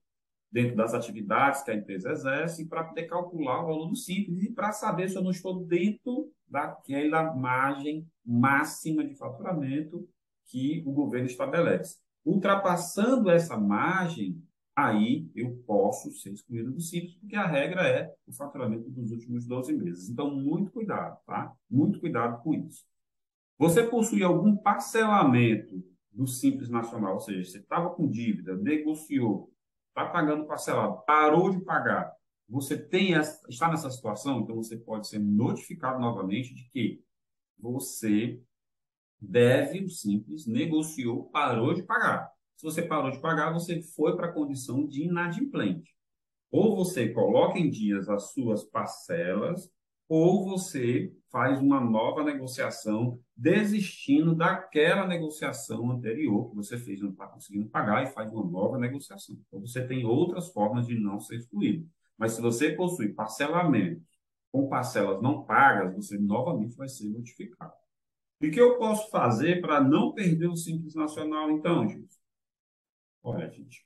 dentro 0.52 0.76
das 0.76 0.96
atividades 0.96 1.62
que 1.62 1.70
a 1.70 1.76
empresa 1.76 2.10
exerce, 2.10 2.68
para 2.68 2.84
poder 2.84 3.04
calcular 3.04 3.62
o 3.62 3.68
valor 3.68 3.90
do 3.90 3.96
Simples 3.96 4.42
e 4.42 4.52
para 4.52 4.72
saber 4.72 5.08
se 5.08 5.16
eu 5.16 5.24
não 5.24 5.30
estou 5.30 5.64
dentro 5.64 6.32
daquela 6.50 7.34
margem 7.36 8.08
máxima 8.26 9.04
de 9.04 9.16
faturamento 9.16 10.08
que 10.46 10.84
o 10.86 10.92
governo 10.92 11.28
estabelece. 11.28 11.98
Ultrapassando 12.26 13.30
essa 13.30 13.58
margem, 13.58 14.42
aí 14.76 15.30
eu 15.36 15.56
posso 15.66 16.12
ser 16.12 16.32
excluído 16.32 16.72
do 16.72 16.82
simples, 16.82 17.16
porque 17.16 17.36
a 17.36 17.46
regra 17.46 17.88
é 17.88 18.14
o 18.28 18.34
faturamento 18.34 18.90
dos 18.90 19.12
últimos 19.12 19.46
12 19.46 19.74
meses. 19.74 20.10
Então, 20.10 20.32
muito 20.32 20.72
cuidado, 20.72 21.20
tá? 21.26 21.54
Muito 21.70 22.00
cuidado 22.00 22.42
com 22.42 22.54
isso. 22.54 22.84
Você 23.58 23.84
possui 23.84 24.24
algum 24.24 24.56
parcelamento 24.56 25.84
do 26.12 26.26
Simples 26.26 26.70
Nacional, 26.70 27.16
ou 27.16 27.20
seja, 27.20 27.50
você 27.50 27.60
estava 27.60 27.90
com 27.90 28.08
dívida, 28.08 28.56
negociou, 28.56 29.52
está 29.90 30.06
pagando 30.06 30.46
parcelado, 30.46 31.04
parou 31.06 31.52
de 31.52 31.62
pagar, 31.62 32.14
você 32.50 32.78
tem 32.78 33.14
essa, 33.14 33.40
está 33.48 33.70
nessa 33.70 33.92
situação, 33.92 34.42
então 34.42 34.56
você 34.56 34.76
pode 34.76 35.08
ser 35.08 35.20
notificado 35.20 36.00
novamente 36.00 36.54
de 36.54 36.68
que 36.72 37.02
você 37.58 38.42
deve, 39.22 39.84
o 39.84 39.90
simples, 39.90 40.48
negociou, 40.48 41.26
parou 41.30 41.74
de 41.74 41.84
pagar. 41.84 42.32
Se 42.56 42.64
você 42.64 42.82
parou 42.82 43.12
de 43.12 43.20
pagar, 43.22 43.54
você 43.54 43.82
foi 43.82 44.16
para 44.16 44.28
a 44.28 44.34
condição 44.34 44.88
de 44.88 45.04
inadimplente. 45.04 45.96
Ou 46.52 46.76
você 46.76 47.10
coloca 47.10 47.60
em 47.60 47.70
dias 47.70 48.10
as 48.10 48.32
suas 48.32 48.64
parcelas, 48.64 49.70
ou 50.08 50.44
você 50.50 51.14
faz 51.32 51.62
uma 51.62 51.80
nova 51.80 52.24
negociação, 52.24 53.20
desistindo 53.38 54.34
daquela 54.34 55.06
negociação 55.06 55.92
anterior 55.92 56.50
que 56.50 56.56
você 56.56 56.78
fez, 56.80 57.00
não 57.00 57.12
está 57.12 57.28
conseguindo 57.28 57.70
pagar, 57.70 58.04
e 58.04 58.08
faz 58.08 58.32
uma 58.34 58.44
nova 58.44 58.80
negociação. 58.80 59.38
Então, 59.48 59.62
você 59.62 59.86
tem 59.86 60.04
outras 60.04 60.50
formas 60.52 60.88
de 60.88 61.00
não 61.00 61.20
ser 61.20 61.36
excluído. 61.36 61.88
Mas 62.20 62.34
se 62.34 62.42
você 62.42 62.74
possui 62.74 63.14
parcelamentos 63.14 64.04
com 64.52 64.68
parcelas 64.68 65.22
não 65.22 65.44
pagas, 65.46 65.96
você 65.96 66.18
novamente 66.18 66.76
vai 66.76 66.90
ser 66.90 67.08
notificado. 67.08 67.74
E 68.42 68.50
o 68.50 68.52
que 68.52 68.60
eu 68.60 68.78
posso 68.78 69.10
fazer 69.10 69.62
para 69.62 69.82
não 69.82 70.14
perder 70.14 70.48
o 70.48 70.56
Simples 70.56 70.96
Nacional, 70.96 71.50
então, 71.50 71.88
gente? 71.88 72.20
Olha, 73.24 73.50
gente, 73.50 73.86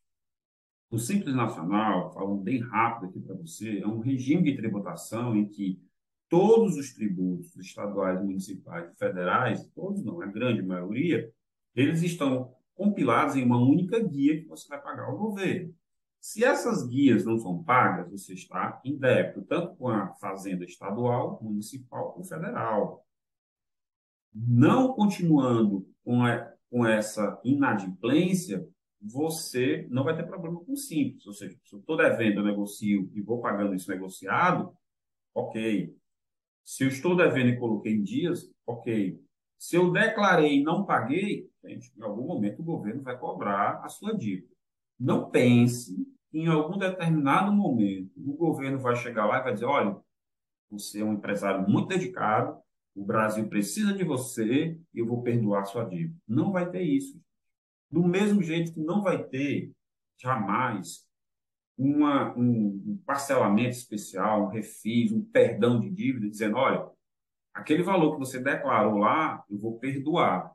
o 0.89 0.97
Simples 0.97 1.35
Nacional, 1.35 2.11
falando 2.13 2.41
bem 2.41 2.59
rápido 2.59 3.09
aqui 3.09 3.19
para 3.19 3.35
você, 3.35 3.79
é 3.79 3.87
um 3.87 3.99
regime 3.99 4.43
de 4.43 4.57
tributação 4.57 5.35
em 5.35 5.47
que 5.47 5.81
todos 6.29 6.77
os 6.77 6.93
tributos 6.93 7.55
estaduais, 7.57 8.19
municipais 8.23 8.91
e 8.91 8.95
federais, 8.95 9.67
todos 9.75 10.03
não, 10.03 10.21
a 10.21 10.25
grande 10.25 10.63
maioria, 10.63 11.31
eles 11.75 12.01
estão 12.01 12.55
compilados 12.73 13.35
em 13.35 13.43
uma 13.43 13.57
única 13.57 13.99
guia 13.99 14.41
que 14.41 14.47
você 14.47 14.67
vai 14.67 14.81
pagar 14.81 15.05
ao 15.05 15.17
governo. 15.17 15.73
Se 16.23 16.41
essas 16.41 16.87
guias 16.87 17.25
não 17.25 17.37
são 17.37 17.61
pagas, 17.61 18.09
você 18.09 18.33
está 18.33 18.79
em 18.85 18.97
débito, 18.97 19.41
tanto 19.41 19.75
com 19.75 19.89
a 19.89 20.13
fazenda 20.13 20.63
estadual, 20.63 21.37
municipal 21.43 22.15
ou 22.17 22.23
federal. 22.23 23.05
Não 24.33 24.93
continuando 24.93 25.85
com, 26.01 26.23
a, 26.23 26.49
com 26.69 26.85
essa 26.85 27.41
inadimplência, 27.43 28.65
você 29.01 29.85
não 29.91 30.05
vai 30.05 30.15
ter 30.15 30.25
problema 30.25 30.63
com 30.63 30.71
o 30.71 30.77
simples. 30.77 31.27
Ou 31.27 31.33
seja, 31.33 31.59
se 31.61 31.75
eu 31.75 31.79
estou 31.81 31.97
devendo, 31.97 32.39
eu 32.39 32.45
negocio 32.45 33.11
e 33.13 33.21
vou 33.21 33.41
pagando 33.41 33.75
isso 33.75 33.91
negociado, 33.91 34.73
ok. 35.35 35.93
Se 36.63 36.85
eu 36.85 36.87
estou 36.87 37.17
devendo 37.17 37.49
e 37.49 37.59
coloquei 37.59 37.95
em 37.95 38.01
dias, 38.01 38.49
ok. 38.65 39.21
Se 39.59 39.75
eu 39.75 39.91
declarei 39.91 40.59
e 40.59 40.63
não 40.63 40.85
paguei, 40.85 41.51
gente, 41.65 41.91
em 41.97 42.01
algum 42.01 42.25
momento 42.25 42.61
o 42.61 42.65
governo 42.65 43.01
vai 43.01 43.19
cobrar 43.19 43.81
a 43.83 43.89
sua 43.89 44.15
dívida. 44.15 44.53
Não 44.97 45.29
pense 45.29 46.12
em 46.33 46.47
algum 46.47 46.77
determinado 46.77 47.51
momento 47.51 48.11
o 48.17 48.33
governo 48.33 48.79
vai 48.79 48.95
chegar 48.95 49.25
lá 49.25 49.39
e 49.39 49.43
vai 49.43 49.53
dizer: 49.53 49.65
olha, 49.65 49.95
você 50.69 51.01
é 51.01 51.05
um 51.05 51.13
empresário 51.13 51.67
muito 51.69 51.89
dedicado, 51.89 52.57
o 52.95 53.05
Brasil 53.05 53.47
precisa 53.47 53.93
de 53.93 54.03
você 54.03 54.79
eu 54.93 55.05
vou 55.05 55.21
perdoar 55.21 55.65
sua 55.65 55.85
dívida. 55.85 56.15
Não 56.27 56.51
vai 56.51 56.69
ter 56.69 56.81
isso. 56.81 57.21
Do 57.89 58.03
mesmo 58.03 58.41
jeito 58.41 58.73
que 58.73 58.79
não 58.79 59.01
vai 59.01 59.23
ter, 59.23 59.71
jamais, 60.17 61.07
uma, 61.77 62.35
um, 62.35 62.81
um 62.87 63.01
parcelamento 63.05 63.71
especial, 63.71 64.45
um 64.45 64.47
refis, 64.47 65.11
um 65.11 65.23
perdão 65.23 65.79
de 65.79 65.89
dívida, 65.89 66.29
dizendo: 66.29 66.57
olha, 66.57 66.87
aquele 67.53 67.83
valor 67.83 68.13
que 68.13 68.19
você 68.19 68.39
declarou 68.39 68.97
lá, 68.97 69.43
eu 69.49 69.57
vou 69.57 69.77
perdoar, 69.79 70.51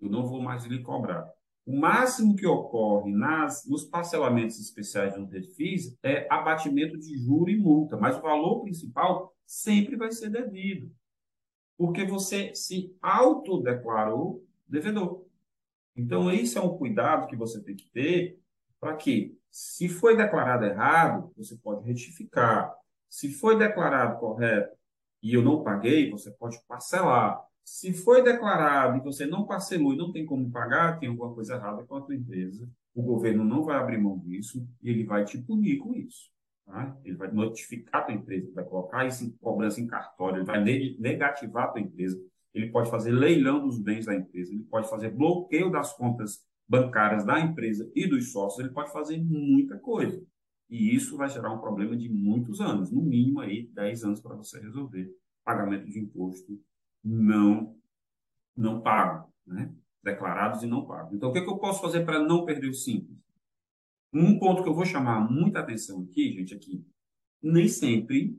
eu 0.00 0.08
não 0.08 0.26
vou 0.26 0.40
mais 0.40 0.64
lhe 0.64 0.82
cobrar. 0.82 1.28
O 1.64 1.78
máximo 1.78 2.34
que 2.34 2.46
ocorre 2.46 3.12
nas, 3.12 3.64
nos 3.68 3.84
parcelamentos 3.84 4.58
especiais 4.58 5.14
de 5.14 5.20
um 5.20 5.26
refis 5.26 5.96
é 6.02 6.26
abatimento 6.28 6.98
de 6.98 7.16
juro 7.16 7.50
e 7.50 7.56
multa, 7.56 7.96
mas 7.96 8.16
o 8.16 8.22
valor 8.22 8.62
principal 8.62 9.32
sempre 9.46 9.96
vai 9.96 10.10
ser 10.10 10.28
devido, 10.30 10.90
porque 11.76 12.04
você 12.04 12.52
se 12.54 12.96
autodeclarou 13.00 14.44
devedor. 14.66 15.24
Então, 15.94 16.32
esse 16.32 16.58
é 16.58 16.60
um 16.60 16.76
cuidado 16.76 17.28
que 17.28 17.36
você 17.36 17.62
tem 17.62 17.76
que 17.76 17.88
ter 17.90 18.40
para 18.80 18.96
que, 18.96 19.38
se 19.50 19.88
foi 19.88 20.16
declarado 20.16 20.64
errado, 20.64 21.32
você 21.36 21.56
pode 21.56 21.86
retificar. 21.86 22.74
Se 23.08 23.32
foi 23.32 23.56
declarado 23.56 24.18
correto 24.18 24.74
e 25.22 25.34
eu 25.34 25.42
não 25.42 25.62
paguei, 25.62 26.10
você 26.10 26.30
pode 26.32 26.58
parcelar. 26.66 27.40
Se 27.64 27.92
foi 27.92 28.22
declarado 28.22 28.98
e 28.98 29.00
você 29.00 29.26
não 29.26 29.46
parcelou 29.46 29.94
e 29.94 29.96
não 29.96 30.12
tem 30.12 30.26
como 30.26 30.50
pagar, 30.50 30.98
tem 30.98 31.08
alguma 31.08 31.32
coisa 31.32 31.54
errada 31.54 31.84
com 31.84 31.96
a 31.96 32.00
tua 32.00 32.14
empresa. 32.14 32.68
O 32.94 33.02
governo 33.02 33.44
não 33.44 33.64
vai 33.64 33.76
abrir 33.76 33.98
mão 33.98 34.18
disso 34.18 34.66
e 34.82 34.90
ele 34.90 35.04
vai 35.04 35.24
te 35.24 35.38
punir 35.38 35.78
com 35.78 35.94
isso. 35.94 36.30
Tá? 36.66 36.96
Ele 37.04 37.16
vai 37.16 37.30
notificar 37.30 38.02
a 38.02 38.04
tua 38.04 38.14
empresa, 38.14 38.52
vai 38.54 38.64
colocar 38.64 39.06
isso 39.06 39.24
em 39.24 39.30
cobrança 39.30 39.80
em 39.80 39.86
cartório, 39.86 40.38
ele 40.38 40.44
vai 40.44 40.62
negativar 40.98 41.64
a 41.64 41.68
tua 41.68 41.80
empresa, 41.80 42.20
ele 42.54 42.70
pode 42.70 42.90
fazer 42.90 43.10
leilão 43.10 43.66
dos 43.66 43.80
bens 43.80 44.06
da 44.06 44.14
empresa, 44.14 44.52
ele 44.52 44.64
pode 44.64 44.88
fazer 44.88 45.10
bloqueio 45.10 45.70
das 45.70 45.92
contas 45.96 46.44
bancárias 46.68 47.24
da 47.24 47.40
empresa 47.40 47.90
e 47.94 48.06
dos 48.06 48.30
sócios, 48.32 48.60
ele 48.60 48.72
pode 48.72 48.92
fazer 48.92 49.18
muita 49.22 49.78
coisa. 49.78 50.22
E 50.70 50.94
isso 50.94 51.16
vai 51.16 51.28
gerar 51.28 51.52
um 51.52 51.58
problema 51.58 51.96
de 51.96 52.08
muitos 52.08 52.60
anos, 52.60 52.90
no 52.90 53.02
mínimo 53.02 53.40
aí 53.40 53.68
10 53.74 54.04
anos 54.04 54.20
para 54.20 54.34
você 54.34 54.58
resolver. 54.60 55.10
Pagamento 55.44 55.86
de 55.86 55.98
imposto 55.98 56.58
não 57.04 57.76
não 58.56 58.80
pago, 58.82 59.32
né? 59.46 59.74
declarados 60.02 60.62
e 60.62 60.66
não 60.66 60.84
pagos. 60.84 61.14
Então, 61.14 61.30
o 61.30 61.32
que, 61.32 61.38
é 61.38 61.42
que 61.42 61.48
eu 61.48 61.58
posso 61.58 61.80
fazer 61.80 62.04
para 62.04 62.18
não 62.18 62.44
perder 62.44 62.68
o 62.68 62.74
simples? 62.74 63.16
Um 64.12 64.38
ponto 64.38 64.62
que 64.62 64.68
eu 64.68 64.74
vou 64.74 64.84
chamar 64.84 65.20
muita 65.20 65.60
atenção 65.60 66.02
aqui, 66.02 66.32
gente, 66.32 66.54
aqui, 66.54 66.84
nem 67.40 67.66
sempre, 67.68 68.38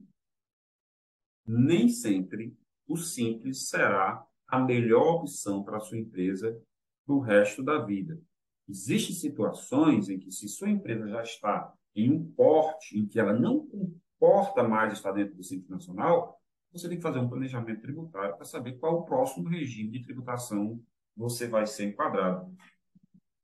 nem 1.47 1.89
sempre 1.89 2.55
o 2.87 2.97
simples 2.97 3.69
será 3.69 4.25
a 4.47 4.59
melhor 4.59 5.15
opção 5.15 5.63
para 5.63 5.77
a 5.77 5.79
sua 5.79 5.97
empresa 5.97 6.61
para 7.05 7.15
o 7.15 7.19
resto 7.19 7.63
da 7.63 7.79
vida. 7.79 8.21
Existem 8.67 9.15
situações 9.15 10.09
em 10.09 10.19
que, 10.19 10.31
se 10.31 10.47
sua 10.47 10.69
empresa 10.69 11.07
já 11.07 11.23
está 11.23 11.73
em 11.95 12.11
um 12.11 12.31
porte 12.31 12.97
em 12.97 13.07
que 13.07 13.19
ela 13.19 13.33
não 13.33 13.65
comporta 13.65 14.63
mais 14.63 14.93
estar 14.93 15.11
dentro 15.11 15.35
do 15.35 15.43
Simples 15.43 15.69
Nacional, 15.69 16.39
você 16.73 16.89
tem 16.89 16.97
que 16.97 17.03
fazer 17.03 17.19
um 17.19 17.29
planejamento 17.29 17.81
tributário 17.81 18.35
para 18.35 18.45
saber 18.45 18.73
qual 18.79 18.99
o 18.99 19.05
próximo 19.05 19.47
regime 19.47 19.91
de 19.91 20.01
tributação 20.01 20.81
você 21.15 21.47
vai 21.47 21.67
ser 21.67 21.85
enquadrado. 21.85 22.51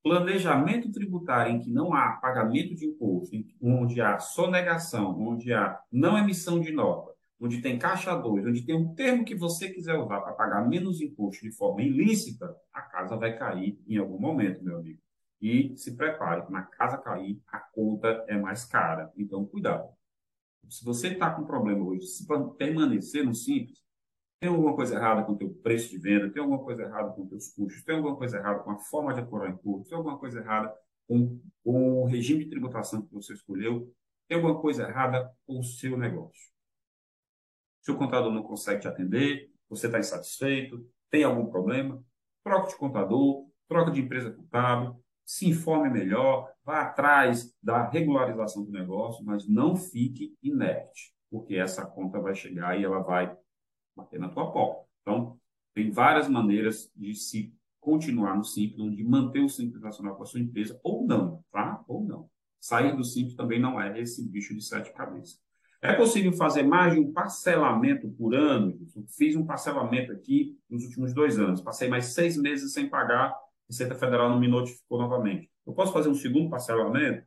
Planejamento 0.03 0.91
tributário 0.91 1.53
em 1.53 1.59
que 1.59 1.69
não 1.71 1.93
há 1.93 2.13
pagamento 2.13 2.73
de 2.73 2.87
imposto, 2.87 3.35
onde 3.61 4.01
há 4.01 4.17
sonegação, 4.17 5.19
onde 5.19 5.53
há 5.53 5.79
não 5.91 6.17
emissão 6.17 6.59
de 6.59 6.71
nota, 6.71 7.13
onde 7.39 7.61
tem 7.61 7.77
caixa 7.77 8.15
2, 8.15 8.47
onde 8.47 8.65
tem 8.65 8.75
um 8.75 8.95
termo 8.95 9.23
que 9.23 9.35
você 9.35 9.69
quiser 9.69 9.95
usar 9.97 10.21
para 10.21 10.33
pagar 10.33 10.67
menos 10.67 10.99
imposto 10.99 11.43
de 11.43 11.51
forma 11.51 11.83
ilícita, 11.83 12.55
a 12.73 12.81
casa 12.81 13.15
vai 13.15 13.37
cair 13.37 13.79
em 13.87 13.97
algum 13.97 14.19
momento, 14.19 14.63
meu 14.63 14.77
amigo. 14.77 14.99
E 15.41 15.77
se 15.77 15.95
prepare, 15.95 16.49
na 16.49 16.63
casa 16.63 16.97
cair, 16.97 17.39
a 17.47 17.59
conta 17.59 18.25
é 18.27 18.37
mais 18.37 18.65
cara. 18.65 19.11
Então, 19.15 19.45
cuidado. 19.45 19.98
Se 20.69 20.85
você 20.85 21.09
está 21.09 21.33
com 21.33 21.45
problema 21.45 21.83
hoje, 21.83 22.05
se 22.05 22.27
permanecer 22.57 23.25
no 23.25 23.33
simples, 23.33 23.81
tem 24.39 24.49
alguma 24.49 24.75
coisa 24.75 24.95
errada 24.95 25.23
com 25.23 25.33
o 25.33 25.37
teu 25.37 25.49
preço 25.49 25.89
de 25.89 25.97
venda, 25.97 26.31
tem 26.31 26.41
alguma 26.41 26.63
coisa 26.63 26.83
errada 26.83 27.11
com 27.11 27.23
os 27.23 27.29
teus 27.29 27.49
custos, 27.49 27.83
tem 27.83 27.95
alguma 27.95 28.15
coisa 28.15 28.37
errada 28.37 28.59
com 28.59 28.71
a 28.71 28.77
forma 28.77 29.13
de 29.13 29.19
apurar 29.19 29.49
imposto, 29.49 29.89
tem 29.89 29.97
alguma 29.97 30.17
coisa 30.17 30.39
errada 30.39 30.73
com, 31.07 31.41
com 31.63 32.03
o 32.03 32.05
regime 32.05 32.45
de 32.45 32.51
tributação 32.51 33.01
que 33.01 33.13
você 33.13 33.33
escolheu, 33.33 33.93
tem 34.27 34.37
alguma 34.37 34.61
coisa 34.61 34.83
errada 34.83 35.29
com 35.45 35.59
o 35.59 35.63
seu 35.63 35.97
negócio. 35.97 36.49
Se 37.81 37.91
o 37.91 37.97
contador 37.97 38.31
não 38.31 38.43
consegue 38.43 38.81
te 38.81 38.87
atender, 38.87 39.51
você 39.67 39.87
está 39.87 39.99
insatisfeito, 39.99 40.87
tem 41.09 41.23
algum 41.23 41.49
problema, 41.49 42.01
troca 42.43 42.69
de 42.69 42.77
contador, 42.77 43.49
troca 43.67 43.91
de 43.91 44.01
empresa 44.01 44.31
contábil, 44.31 45.03
se 45.25 45.49
informe 45.49 45.89
melhor, 45.89 46.51
vá 46.69 46.81
atrás 46.81 47.51
da 47.63 47.89
regularização 47.89 48.63
do 48.63 48.71
negócio, 48.71 49.25
mas 49.25 49.47
não 49.47 49.75
fique 49.75 50.37
inerte, 50.43 51.11
porque 51.31 51.55
essa 51.55 51.83
conta 51.83 52.19
vai 52.19 52.35
chegar 52.35 52.79
e 52.79 52.83
ela 52.83 52.99
vai 52.99 53.35
bater 53.95 54.19
na 54.19 54.29
tua 54.29 54.51
porta. 54.51 54.83
Então, 55.01 55.35
tem 55.73 55.89
várias 55.89 56.29
maneiras 56.29 56.91
de 56.95 57.15
se 57.15 57.51
continuar 57.79 58.37
no 58.37 58.43
Simples, 58.43 58.95
de 58.95 59.03
manter 59.03 59.39
o 59.39 59.49
Simples 59.49 59.81
Nacional 59.81 60.15
com 60.15 60.21
a 60.21 60.25
sua 60.27 60.39
empresa, 60.39 60.79
ou 60.83 61.07
não, 61.07 61.43
tá? 61.51 61.83
Ou 61.87 62.03
não. 62.03 62.29
Sair 62.59 62.95
do 62.95 63.03
Simples 63.03 63.35
também 63.35 63.59
não 63.59 63.81
é 63.81 63.99
esse 63.99 64.29
bicho 64.29 64.53
de 64.53 64.61
sete 64.61 64.93
cabeças. 64.93 65.39
É 65.81 65.93
possível 65.93 66.33
fazer 66.33 66.61
mais 66.61 66.93
de 66.93 66.99
um 66.99 67.11
parcelamento 67.11 68.09
por 68.11 68.35
ano? 68.35 68.77
Eu 68.95 69.05
fiz 69.17 69.35
um 69.35 69.45
parcelamento 69.45 70.11
aqui 70.11 70.59
nos 70.69 70.83
últimos 70.83 71.13
dois 71.13 71.39
anos. 71.39 71.61
Passei 71.61 71.87
mais 71.87 72.07
seis 72.07 72.37
meses 72.37 72.73
sem 72.73 72.87
pagar, 72.89 73.29
a 73.29 73.37
Receita 73.69 73.95
Federal 73.95 74.29
não 74.29 74.39
me 74.39 74.47
notificou 74.47 74.99
novamente. 74.99 75.49
Eu 75.69 75.73
posso 75.75 75.93
fazer 75.93 76.09
um 76.09 76.15
segundo 76.15 76.49
parcelamento? 76.49 77.23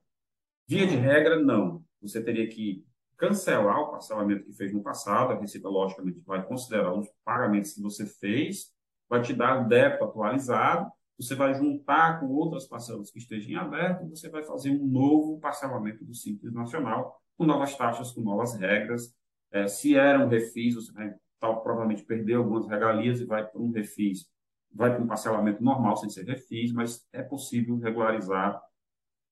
Via 0.67 0.85
de 0.85 0.97
regra, 0.97 1.39
não. 1.41 1.85
Você 2.01 2.21
teria 2.21 2.49
que 2.49 2.85
cancelar 3.17 3.79
o 3.79 3.93
parcelamento 3.93 4.45
que 4.45 4.53
fez 4.53 4.73
no 4.73 4.83
passado, 4.83 5.33
a 5.33 5.39
Receita, 5.39 5.69
logicamente, 5.69 6.21
vai 6.27 6.45
considerar 6.45 6.93
os 6.93 7.09
pagamentos 7.25 7.73
que 7.73 7.81
você 7.81 8.05
fez, 8.05 8.73
vai 9.09 9.23
te 9.23 9.33
dar 9.33 9.65
o 9.65 9.69
débito 9.69 10.03
atualizado, 10.03 10.91
você 11.17 11.37
vai 11.37 11.55
juntar 11.55 12.19
com 12.19 12.27
outras 12.27 12.67
parcelas 12.67 13.13
que 13.13 13.19
estejam 13.19 13.53
em 13.53 13.55
aberto 13.55 14.09
você 14.09 14.29
vai 14.29 14.43
fazer 14.43 14.71
um 14.71 14.89
novo 14.89 15.39
parcelamento 15.39 16.05
do 16.05 16.13
Simples 16.13 16.53
Nacional, 16.53 17.23
com 17.39 17.45
novas 17.45 17.77
taxas, 17.77 18.11
com 18.11 18.23
novas 18.23 18.57
regras. 18.57 19.15
É, 19.53 19.69
se 19.69 19.95
era 19.95 20.19
um 20.19 20.27
refis, 20.27 20.75
você 20.75 20.91
vai 20.91 21.15
tal, 21.39 21.63
provavelmente 21.63 22.03
perder 22.03 22.35
algumas 22.35 22.67
regalias 22.67 23.21
e 23.21 23.25
vai 23.25 23.47
para 23.47 23.61
um 23.61 23.71
refis, 23.71 24.27
vai 24.75 24.95
para 24.95 25.03
um 25.03 25.07
parcelamento 25.07 25.63
normal, 25.63 25.97
sem 25.97 26.09
ser 26.09 26.25
refis, 26.25 26.73
mas 26.73 27.07
é 27.13 27.23
possível 27.23 27.77
regularizar 27.79 28.61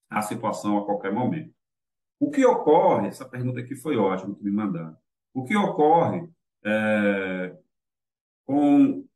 a 0.08 0.22
situação 0.22 0.78
a 0.78 0.84
qualquer 0.84 1.12
momento. 1.12 1.54
O 2.18 2.30
que 2.30 2.44
ocorre, 2.44 3.08
essa 3.08 3.28
pergunta 3.28 3.60
aqui 3.60 3.74
foi 3.74 3.96
ótima 3.96 4.34
que 4.34 4.44
me 4.44 4.50
mandaram. 4.50 4.96
O 5.32 5.44
que 5.44 5.56
ocorre 5.56 6.28
é, 6.64 7.56
com 8.44 9.06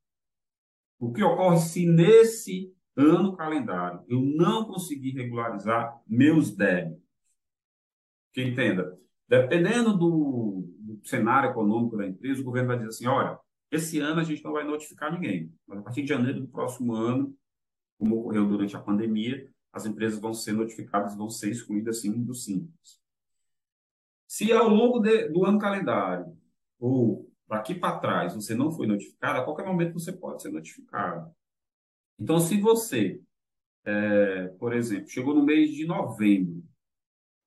o 0.99 1.13
que 1.13 1.23
ocorre 1.23 1.59
se 1.59 1.87
nesse 1.87 2.73
ano 2.97 3.37
calendário 3.37 4.03
eu 4.09 4.21
não 4.21 4.65
conseguir 4.65 5.11
regularizar 5.11 6.01
meus 6.07 6.57
débitos? 6.57 7.03
Que 8.33 8.43
entenda, 8.43 8.99
dependendo 9.29 9.97
do, 9.99 10.65
do 10.79 11.01
cenário 11.07 11.51
econômico 11.51 11.97
da 11.97 12.07
empresa, 12.07 12.41
o 12.41 12.45
governo 12.45 12.69
vai 12.69 12.77
dizer 12.79 12.89
assim: 12.89 13.07
olha, 13.07 13.39
esse 13.75 13.99
ano 14.01 14.21
a 14.21 14.25
gente 14.25 14.43
não 14.43 14.53
vai 14.53 14.65
notificar 14.65 15.13
ninguém, 15.13 15.53
mas 15.67 15.79
a 15.79 15.83
partir 15.83 16.03
de 16.03 16.09
janeiro 16.09 16.41
do 16.41 16.49
próximo 16.49 16.95
ano, 16.95 17.37
como 17.99 18.21
ocorreu 18.21 18.47
durante 18.49 18.77
a 18.77 18.81
pandemia, 18.81 19.49
as 19.73 19.87
empresas 19.87 20.21
vão 20.21 20.33
ser 20.33 20.53
notificadas, 20.53 21.17
vão 21.17 21.29
ser 21.29 21.51
excluídas 21.51 22.01
sim 22.01 22.23
do 22.23 22.35
Simples. 22.35 23.01
Se 24.27 24.53
ao 24.53 24.69
longo 24.69 25.01
de, 25.01 25.29
do 25.29 25.45
ano 25.45 25.59
calendário 25.59 26.37
ou 26.79 27.31
daqui 27.49 27.75
para 27.75 27.99
trás 27.99 28.35
você 28.35 28.55
não 28.55 28.71
foi 28.71 28.87
notificado, 28.87 29.41
a 29.41 29.45
qualquer 29.45 29.67
momento 29.67 29.95
você 29.95 30.13
pode 30.13 30.43
ser 30.43 30.51
notificado. 30.51 31.33
Então, 32.19 32.39
se 32.39 32.61
você, 32.61 33.21
é, 33.85 34.49
por 34.59 34.73
exemplo, 34.73 35.09
chegou 35.09 35.35
no 35.35 35.45
mês 35.45 35.71
de 35.71 35.87
novembro, 35.87 36.63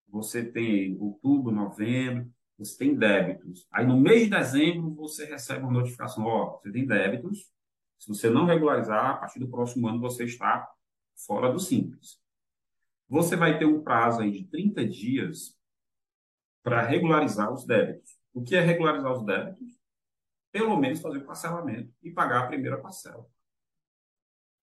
você 0.08 0.44
tem 0.44 0.98
outubro, 1.00 1.54
novembro, 1.54 2.32
você 2.58 2.78
tem 2.78 2.96
débitos. 2.96 3.68
Aí 3.72 3.86
no 3.86 4.00
mês 4.00 4.24
de 4.24 4.30
dezembro 4.30 4.94
você 4.96 5.26
recebe 5.26 5.64
uma 5.64 5.72
notificação, 5.72 6.26
ó, 6.26 6.58
você 6.58 6.72
tem 6.72 6.86
débitos. 6.86 7.52
Se 8.00 8.08
você 8.08 8.30
não 8.30 8.46
regularizar, 8.46 9.12
a 9.12 9.18
partir 9.18 9.40
do 9.40 9.50
próximo 9.50 9.88
ano 9.88 10.00
você 10.00 10.26
está 10.26 10.70
fora 11.16 11.52
do 11.52 11.60
simples. 11.60 12.20
Você 13.10 13.36
vai 13.36 13.58
ter 13.58 13.66
um 13.66 13.82
prazo 13.82 14.22
aí 14.22 14.32
de 14.32 14.46
30 14.46 14.86
dias 14.88 15.58
para 16.62 16.82
regularizar 16.82 17.52
os 17.54 17.66
débitos. 17.66 18.18
O 18.34 18.44
que 18.44 18.56
é 18.56 18.60
regularizar 18.60 19.12
os 19.14 19.26
débitos? 19.26 19.80
Pelo 20.52 20.78
menos 20.78 21.00
fazer 21.00 21.20
o 21.20 21.26
parcelamento 21.26 21.94
e 22.04 22.12
pagar 22.12 22.44
a 22.44 22.48
primeira 22.48 22.78
parcela. 22.80 23.26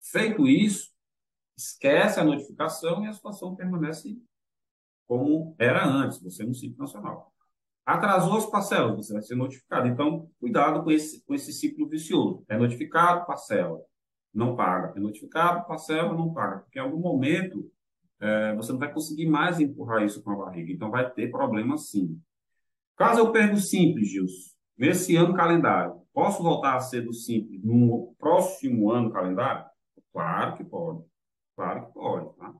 Feito 0.01 0.47
isso, 0.47 0.93
esquece 1.57 2.21
a 2.21 2.25
notificação 2.25 3.05
e 3.05 3.09
a 3.09 3.13
situação 3.13 3.55
permanece 3.55 4.21
como 5.07 5.55
era 5.59 5.87
antes, 5.87 6.21
você 6.21 6.43
é 6.43 6.47
um 6.47 6.55
ciclo 6.55 6.79
nacional. 6.79 7.35
Atrasou 7.87 8.39
as 8.39 8.47
parcelas, 8.47 8.97
você 8.97 9.13
vai 9.13 9.23
ser 9.23 9.35
notificado. 9.35 9.87
Então, 9.87 10.29
cuidado 10.41 10.83
com 10.83 10.91
esse, 10.91 11.23
com 11.25 11.35
esse 11.35 11.53
ciclo 11.53 11.89
vicioso. 11.89 12.45
É 12.49 12.57
notificado, 12.57 13.27
parcela 13.27 13.81
não 14.35 14.57
paga. 14.57 14.93
É 14.97 15.01
notificado, 15.01 15.67
parcela, 15.67 16.13
não 16.13 16.33
paga. 16.33 16.59
Porque 16.59 16.79
em 16.79 16.83
algum 16.83 16.99
momento 16.99 17.71
é, 18.21 18.55
você 18.57 18.73
não 18.73 18.79
vai 18.79 18.93
conseguir 18.93 19.27
mais 19.27 19.61
empurrar 19.61 20.03
isso 20.03 20.23
com 20.23 20.33
a 20.33 20.45
barriga. 20.45 20.73
Então 20.73 20.91
vai 20.91 21.09
ter 21.09 21.31
problema 21.31 21.79
sim. 21.79 22.21
Caso 22.97 23.21
eu 23.21 23.33
perca 23.33 23.55
o 23.55 23.59
simples, 23.59 24.09
Gilson, 24.09 24.51
nesse 24.77 25.17
ano 25.17 25.35
calendário, 25.35 26.01
posso 26.13 26.43
voltar 26.43 26.77
a 26.77 26.81
ser 26.81 27.03
do 27.03 27.13
simples 27.13 27.63
no 27.63 28.15
próximo 28.19 28.91
ano 28.91 29.11
calendário? 29.11 29.65
Claro 30.13 30.57
que 30.57 30.65
pode. 30.65 31.05
Claro 31.57 31.87
que 31.87 31.93
pode. 31.93 32.37
Tá? 32.37 32.55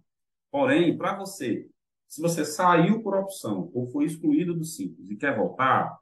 Porém, 0.51 0.97
para 0.97 1.17
você, 1.17 1.69
se 2.15 2.23
você 2.23 2.45
saiu 2.45 3.03
por 3.03 3.17
opção 3.17 3.73
ou 3.75 3.89
foi 3.89 4.05
excluído 4.05 4.55
do 4.55 4.65
simples 4.65 5.11
e 5.11 5.17
quer 5.17 5.37
voltar, 5.37 5.99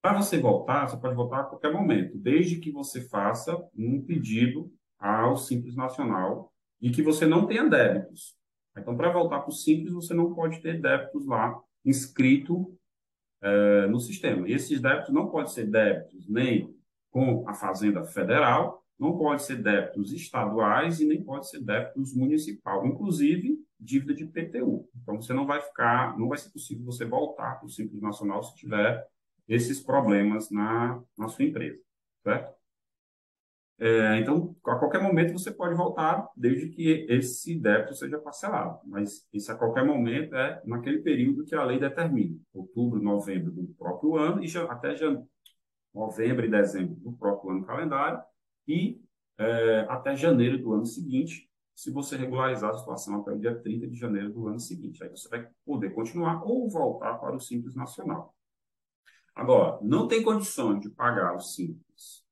para 0.00 0.16
você 0.16 0.38
voltar, 0.40 0.88
você 0.88 0.96
pode 0.96 1.14
voltar 1.14 1.40
a 1.40 1.44
qualquer 1.44 1.70
momento, 1.70 2.16
desde 2.16 2.58
que 2.58 2.72
você 2.72 3.06
faça 3.10 3.54
um 3.76 4.02
pedido 4.02 4.72
ao 4.98 5.36
Simples 5.36 5.76
Nacional 5.76 6.50
e 6.80 6.90
que 6.90 7.02
você 7.02 7.26
não 7.26 7.46
tenha 7.46 7.68
débitos. 7.68 8.38
Então, 8.74 8.96
para 8.96 9.12
voltar 9.12 9.40
para 9.40 9.50
o 9.50 9.52
Simples, 9.52 9.92
você 9.92 10.14
não 10.14 10.32
pode 10.32 10.62
ter 10.62 10.80
débitos 10.80 11.26
lá 11.26 11.60
inscrito 11.84 12.74
é, 13.42 13.86
no 13.86 14.00
sistema. 14.00 14.48
E 14.48 14.54
esses 14.54 14.80
débitos 14.80 15.12
não 15.12 15.28
podem 15.28 15.52
ser 15.52 15.66
débitos 15.66 16.26
nem 16.26 16.74
com 17.10 17.46
a 17.46 17.52
Fazenda 17.52 18.02
Federal, 18.02 18.82
não 18.98 19.18
pode 19.18 19.42
ser 19.42 19.56
débitos 19.56 20.10
estaduais 20.10 21.00
e 21.00 21.06
nem 21.06 21.22
pode 21.22 21.50
ser 21.50 21.62
débitos 21.62 22.16
municipal, 22.16 22.86
inclusive 22.86 23.67
dívida 23.78 24.14
de 24.14 24.26
PTU. 24.26 24.88
Então 25.02 25.20
você 25.20 25.32
não 25.32 25.46
vai 25.46 25.60
ficar, 25.60 26.18
não 26.18 26.28
vai 26.28 26.38
ser 26.38 26.50
possível 26.50 26.84
você 26.84 27.04
voltar 27.04 27.56
para 27.56 27.66
o 27.66 27.70
Simples 27.70 28.02
Nacional 28.02 28.42
se 28.42 28.56
tiver 28.56 29.06
esses 29.48 29.80
problemas 29.80 30.50
na, 30.50 31.02
na 31.16 31.28
sua 31.28 31.44
empresa, 31.44 31.80
certo? 32.22 32.58
É, 33.80 34.18
então, 34.18 34.56
a 34.66 34.74
qualquer 34.74 35.00
momento 35.00 35.32
você 35.32 35.52
pode 35.52 35.74
voltar, 35.76 36.28
desde 36.36 36.68
que 36.68 37.06
esse 37.08 37.54
débito 37.54 37.94
seja 37.94 38.18
parcelado. 38.18 38.80
Mas 38.84 39.24
isso 39.32 39.52
a 39.52 39.54
qualquer 39.54 39.84
momento 39.84 40.34
é 40.34 40.60
naquele 40.64 40.98
período 40.98 41.44
que 41.44 41.54
a 41.54 41.62
lei 41.62 41.78
determina, 41.78 42.36
outubro, 42.52 43.00
novembro 43.00 43.52
do 43.52 43.68
próprio 43.78 44.16
ano 44.16 44.44
e 44.44 44.48
até 44.68 44.96
já, 44.96 45.06
novembro 45.94 46.44
e 46.44 46.50
dezembro 46.50 46.96
do 46.96 47.12
próprio 47.12 47.52
ano 47.52 47.64
calendário 47.64 48.20
e 48.66 49.00
é, 49.38 49.86
até 49.88 50.16
janeiro 50.16 50.58
do 50.58 50.72
ano 50.72 50.84
seguinte, 50.84 51.47
se 51.78 51.92
você 51.92 52.16
regularizar 52.16 52.72
a 52.72 52.76
situação 52.76 53.20
até 53.20 53.30
o 53.30 53.38
dia 53.38 53.56
30 53.56 53.86
de 53.86 53.94
janeiro 53.96 54.32
do 54.32 54.48
ano 54.48 54.58
seguinte. 54.58 55.00
Aí 55.00 55.10
você 55.10 55.28
vai 55.28 55.48
poder 55.64 55.90
continuar 55.90 56.42
ou 56.42 56.68
voltar 56.68 57.14
para 57.18 57.36
o 57.36 57.40
Simples 57.40 57.76
Nacional. 57.76 58.34
Agora, 59.32 59.78
não 59.80 60.08
tem 60.08 60.20
condições 60.20 60.80
de 60.80 60.90
pagar 60.90 61.36
o 61.36 61.40
Simples 61.40 62.26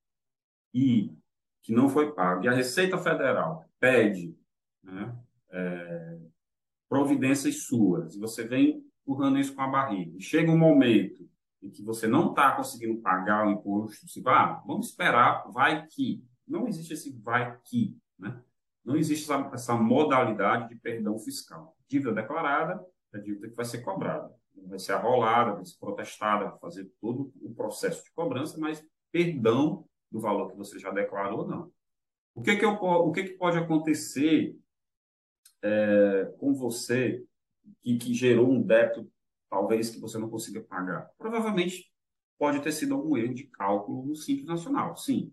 e 0.75 1.17
que 1.63 1.73
não 1.73 1.89
foi 1.89 2.13
pago, 2.13 2.45
e 2.45 2.49
a 2.49 2.53
Receita 2.53 2.99
Federal 2.99 3.65
pede 3.79 4.37
né, 4.83 5.17
é, 5.51 6.19
providências 6.89 7.67
suas, 7.67 8.17
e 8.17 8.19
você 8.19 8.49
vem 8.49 8.85
empurrando 9.03 9.39
isso 9.39 9.55
com 9.55 9.63
a 9.63 9.69
barriga, 9.69 10.19
chega 10.19 10.51
um 10.51 10.59
momento 10.59 11.25
em 11.63 11.71
que 11.71 11.85
você 11.85 12.09
não 12.09 12.31
está 12.31 12.51
conseguindo 12.51 13.01
pagar 13.01 13.47
o 13.47 13.51
imposto, 13.53 14.09
você 14.09 14.21
vai, 14.21 14.35
ah, 14.35 14.63
vamos 14.67 14.89
esperar, 14.89 15.49
vai 15.53 15.87
que. 15.87 16.25
Não 16.47 16.67
existe 16.67 16.95
esse 16.95 17.13
vai 17.13 17.57
que. 17.65 17.97
Né? 18.19 18.41
Não 18.87 18.97
existe 18.97 19.25
essa, 19.25 19.51
essa 19.53 19.75
modalidade 19.75 20.69
de 20.69 20.77
perdão 20.77 21.19
fiscal. 21.19 21.77
Dívida 21.89 22.13
declarada 22.13 22.81
é 23.13 23.19
dívida 23.19 23.49
que 23.49 23.57
vai 23.57 23.65
ser 23.65 23.83
cobrada. 23.83 24.33
Vai 24.69 24.79
ser 24.79 24.93
arrolada, 24.93 25.55
vai 25.55 25.65
ser 25.65 25.77
protestada, 25.79 26.51
vai 26.51 26.59
fazer 26.61 26.89
todo 27.01 27.33
o 27.43 27.53
processo 27.53 28.05
de 28.05 28.13
cobrança, 28.13 28.57
mas 28.59 28.87
perdão 29.11 29.85
do 30.11 30.21
valor 30.21 30.51
que 30.51 30.57
você 30.57 30.79
já 30.79 30.93
declarou, 30.93 31.49
não. 31.49 31.73
O 32.33 32.43
que, 32.43 32.55
que, 32.57 32.65
eu, 32.65 32.75
o 32.75 33.11
que, 33.11 33.25
que 33.25 33.33
pode 33.37 33.59
acontecer 33.59 34.57
é, 35.63 36.33
com 36.39 36.55
você 36.55 37.25
que, 37.83 37.99
que 37.99 38.15
gerou 38.15 38.49
um 38.49 38.63
débito, 38.63 39.11
talvez, 39.51 39.91
que 39.91 39.99
você 39.99 40.17
não 40.17 40.31
consiga 40.31 40.61
pagar? 40.61 41.11
Provavelmente 41.19 41.91
pode 42.39 42.61
ter 42.61 42.71
sido 42.71 42.95
algum 42.95 43.17
erro 43.17 43.35
de 43.35 43.45
cálculo 43.49 44.07
no 44.07 44.15
Simples 44.15 44.47
Nacional. 44.47 44.97
Sim, 44.97 45.33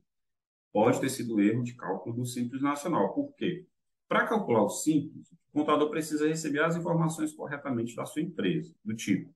pode 0.73 0.99
ter 0.99 1.09
sido 1.09 1.39
erro 1.39 1.63
de 1.63 1.75
cálculo 1.75 2.15
do 2.15 2.25
Simples 2.25 2.61
Nacional. 2.61 3.13
Por 3.13 3.33
quê? 3.35 3.65
Para 4.09 4.27
calcular 4.27 4.63
o 4.63 4.69
Simples, 4.69 5.31
o 5.31 5.59
contador 5.59 5.89
precisa 5.89 6.27
receber 6.27 6.63
as 6.63 6.75
informações 6.75 7.31
corretamente 7.31 7.95
da 7.95 8.05
sua 8.05 8.23
empresa, 8.23 8.75
do 8.83 8.95
tipo, 8.95 9.33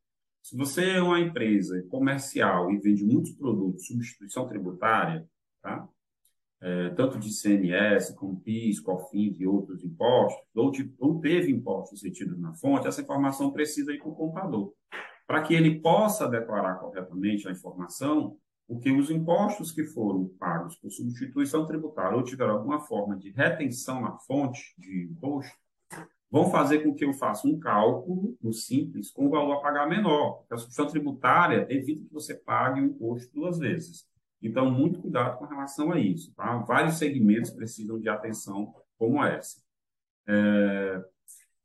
se 0.48 0.56
você 0.56 0.92
é 0.92 1.02
uma 1.02 1.20
empresa 1.20 1.86
comercial 1.90 2.72
e 2.72 2.78
vende 2.78 3.04
muitos 3.04 3.34
produtos, 3.34 3.86
substituição 3.86 4.48
tributária, 4.48 5.28
tá? 5.62 5.86
É, 6.62 6.90
tanto 6.92 7.20
de 7.20 7.30
CMS, 7.38 8.16
como 8.16 8.40
PIS, 8.40 8.80
COFINS 8.80 9.42
e 9.42 9.46
outros 9.46 9.84
impostos, 9.84 10.42
ou, 10.56 10.72
de, 10.72 10.90
ou 11.00 11.20
teve 11.20 11.52
impostos 11.52 12.02
retidos 12.02 12.40
na 12.40 12.54
fonte, 12.54 12.88
essa 12.88 13.02
informação 13.02 13.52
precisa 13.52 13.92
ir 13.92 14.00
para 14.00 14.08
o 14.08 14.16
contador. 14.16 14.74
Para 15.28 15.44
que 15.44 15.54
ele 15.54 15.82
possa 15.82 16.30
declarar 16.30 16.76
corretamente 16.76 17.46
a 17.46 17.52
informação, 17.52 18.38
porque 18.68 18.92
os 18.92 19.10
impostos 19.10 19.72
que 19.72 19.86
foram 19.86 20.28
pagos 20.38 20.76
por 20.76 20.92
substituição 20.92 21.66
tributária 21.66 22.18
ou 22.18 22.24
tiveram 22.24 22.56
alguma 22.56 22.82
forma 22.82 23.16
de 23.16 23.30
retenção 23.30 24.02
na 24.02 24.18
fonte 24.18 24.74
de 24.78 25.04
imposto, 25.04 25.56
vão 26.30 26.52
fazer 26.52 26.80
com 26.80 26.94
que 26.94 27.06
eu 27.06 27.14
faça 27.14 27.48
um 27.48 27.58
cálculo 27.58 28.38
no 28.42 28.52
simples 28.52 29.10
com 29.10 29.28
o 29.28 29.30
valor 29.30 29.54
a 29.54 29.62
pagar 29.62 29.88
menor. 29.88 30.44
A 30.52 30.58
substituição 30.58 30.92
tributária 30.92 31.66
evita 31.70 32.04
que 32.04 32.14
você 32.14 32.36
pague 32.36 32.82
o 32.82 32.86
imposto 32.86 33.34
duas 33.34 33.58
vezes. 33.58 34.06
Então, 34.42 34.70
muito 34.70 35.02
cuidado 35.02 35.38
com 35.38 35.46
relação 35.46 35.92
a 35.92 36.00
isso. 36.00 36.34
Tá? 36.36 36.58
Vários 36.58 36.98
segmentos 36.98 37.52
precisam 37.52 37.98
de 37.98 38.10
atenção 38.10 38.74
como 38.98 39.24
essa. 39.24 39.62
É... 40.28 41.04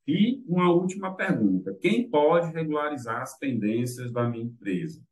E 0.06 0.42
uma 0.46 0.72
última 0.72 1.14
pergunta: 1.14 1.76
quem 1.80 2.08
pode 2.08 2.52
regularizar 2.52 3.22
as 3.22 3.38
pendências 3.38 4.12
da 4.12 4.28
minha 4.28 4.44
empresa? 4.44 5.02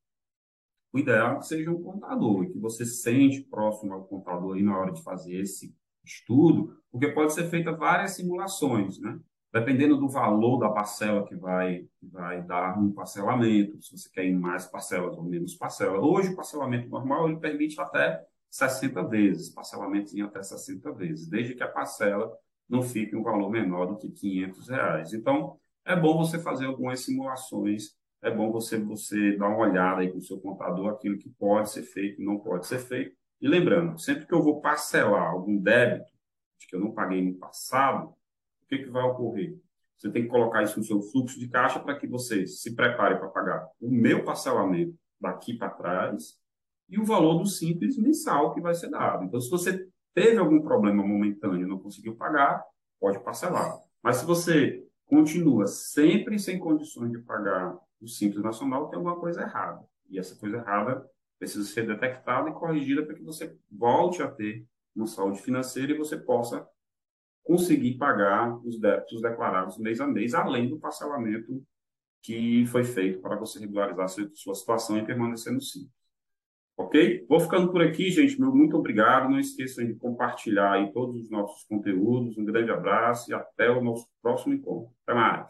O 0.92 0.98
ideal 0.98 1.36
é 1.36 1.38
que 1.38 1.46
seja 1.46 1.70
um 1.70 1.82
contador, 1.82 2.50
que 2.50 2.58
você 2.58 2.84
sente 2.84 3.42
próximo 3.42 3.94
ao 3.94 4.04
contador 4.04 4.56
aí 4.56 4.62
na 4.62 4.76
hora 4.76 4.92
de 4.92 5.02
fazer 5.02 5.36
esse 5.40 5.74
estudo, 6.04 6.76
porque 6.90 7.08
pode 7.08 7.32
ser 7.32 7.44
feita 7.44 7.72
várias 7.72 8.12
simulações, 8.12 8.98
né? 9.00 9.18
dependendo 9.52 9.96
do 9.96 10.08
valor 10.08 10.58
da 10.58 10.68
parcela 10.68 11.26
que 11.26 11.34
vai, 11.34 11.84
vai 12.00 12.42
dar 12.42 12.78
um 12.78 12.92
parcelamento, 12.92 13.82
se 13.82 13.96
você 13.96 14.08
quer 14.10 14.30
mais 14.32 14.66
parcelas 14.66 15.16
ou 15.16 15.24
menos 15.24 15.54
parcelas. 15.54 16.02
Hoje, 16.02 16.28
o 16.28 16.36
parcelamento 16.36 16.88
normal 16.88 17.28
ele 17.28 17.38
permite 17.38 17.80
até 17.80 18.24
60 18.48 19.02
vezes, 19.08 19.50
parcelamento 19.50 20.16
em 20.16 20.22
até 20.22 20.42
60 20.42 20.92
vezes, 20.92 21.28
desde 21.28 21.54
que 21.54 21.62
a 21.62 21.68
parcela 21.68 22.32
não 22.68 22.82
fique 22.82 23.16
um 23.16 23.22
valor 23.22 23.50
menor 23.50 23.86
do 23.86 23.96
que 23.96 24.08
500 24.10 24.68
reais. 24.68 25.12
Então, 25.12 25.58
é 25.84 25.96
bom 25.96 26.16
você 26.16 26.38
fazer 26.38 26.66
algumas 26.66 27.00
simulações, 27.00 27.96
é 28.22 28.30
bom 28.30 28.50
você, 28.50 28.78
você 28.78 29.36
dar 29.36 29.48
uma 29.48 29.58
olhada 29.58 30.00
aí 30.00 30.10
com 30.10 30.18
o 30.18 30.22
seu 30.22 30.38
contador, 30.40 30.90
aquilo 30.90 31.18
que 31.18 31.28
pode 31.30 31.70
ser 31.70 31.82
feito 31.82 32.22
não 32.22 32.38
pode 32.38 32.66
ser 32.66 32.78
feito. 32.78 33.16
E 33.40 33.48
lembrando, 33.48 33.98
sempre 33.98 34.26
que 34.26 34.34
eu 34.34 34.42
vou 34.42 34.60
parcelar 34.60 35.30
algum 35.30 35.56
débito 35.56 36.10
que 36.68 36.76
eu 36.76 36.80
não 36.80 36.92
paguei 36.92 37.24
no 37.24 37.34
passado, 37.34 38.14
que, 38.70 38.78
que 38.78 38.90
vai 38.90 39.02
ocorrer? 39.02 39.58
Você 39.98 40.10
tem 40.10 40.22
que 40.22 40.28
colocar 40.28 40.62
isso 40.62 40.78
no 40.78 40.84
seu 40.84 41.02
fluxo 41.02 41.38
de 41.38 41.48
caixa 41.48 41.80
para 41.80 41.98
que 41.98 42.06
você 42.06 42.46
se 42.46 42.74
prepare 42.74 43.18
para 43.18 43.28
pagar 43.28 43.68
o 43.80 43.90
meu 43.90 44.24
parcelamento 44.24 44.96
daqui 45.20 45.54
para 45.54 45.68
trás 45.68 46.38
e 46.88 46.98
o 46.98 47.04
valor 47.04 47.38
do 47.38 47.46
simples 47.46 47.98
mensal 47.98 48.54
que 48.54 48.60
vai 48.60 48.74
ser 48.74 48.88
dado. 48.88 49.24
Então, 49.24 49.40
se 49.40 49.50
você 49.50 49.86
teve 50.14 50.38
algum 50.38 50.62
problema 50.62 51.06
momentâneo 51.06 51.66
e 51.66 51.68
não 51.68 51.78
conseguiu 51.78 52.16
pagar, 52.16 52.64
pode 52.98 53.18
parcelar. 53.22 53.78
Mas 54.02 54.16
se 54.16 54.24
você 54.24 54.86
continua 55.04 55.66
sempre 55.66 56.38
sem 56.38 56.58
condições 56.58 57.10
de 57.10 57.18
pagar 57.18 57.76
o 58.00 58.08
Simples 58.08 58.42
Nacional, 58.42 58.88
tem 58.88 58.96
alguma 58.96 59.16
coisa 59.16 59.42
errada. 59.42 59.84
E 60.08 60.18
essa 60.18 60.36
coisa 60.36 60.56
errada 60.56 61.08
precisa 61.38 61.64
ser 61.64 61.86
detectada 61.86 62.50
e 62.50 62.54
corrigida 62.54 63.04
para 63.04 63.14
que 63.14 63.22
você 63.22 63.56
volte 63.70 64.22
a 64.22 64.30
ter 64.30 64.66
uma 64.94 65.06
saúde 65.06 65.40
financeira 65.40 65.92
e 65.92 65.98
você 65.98 66.16
possa 66.16 66.66
conseguir 67.42 67.94
pagar 67.94 68.58
os 68.64 68.78
débitos 68.78 69.22
declarados 69.22 69.78
mês 69.78 70.00
a 70.00 70.06
mês, 70.06 70.34
além 70.34 70.68
do 70.68 70.78
parcelamento 70.78 71.62
que 72.22 72.66
foi 72.66 72.84
feito 72.84 73.20
para 73.20 73.36
você 73.36 73.58
regularizar 73.58 74.08
sua 74.34 74.54
situação 74.54 74.98
e 74.98 75.06
permanecer 75.06 75.52
no 75.52 75.60
simples. 75.60 75.90
Ok? 76.76 77.26
Vou 77.28 77.40
ficando 77.40 77.70
por 77.70 77.82
aqui, 77.82 78.10
gente. 78.10 78.40
Meu 78.40 78.54
muito 78.54 78.76
obrigado. 78.76 79.28
Não 79.28 79.38
esqueçam 79.38 79.86
de 79.86 79.94
compartilhar 79.94 80.72
aí 80.72 80.92
todos 80.92 81.16
os 81.16 81.30
nossos 81.30 81.64
conteúdos. 81.64 82.38
Um 82.38 82.44
grande 82.44 82.70
abraço 82.70 83.30
e 83.30 83.34
até 83.34 83.70
o 83.70 83.82
nosso 83.82 84.06
próximo 84.22 84.54
encontro. 84.54 84.90
Até 85.06 85.14
mais. 85.14 85.46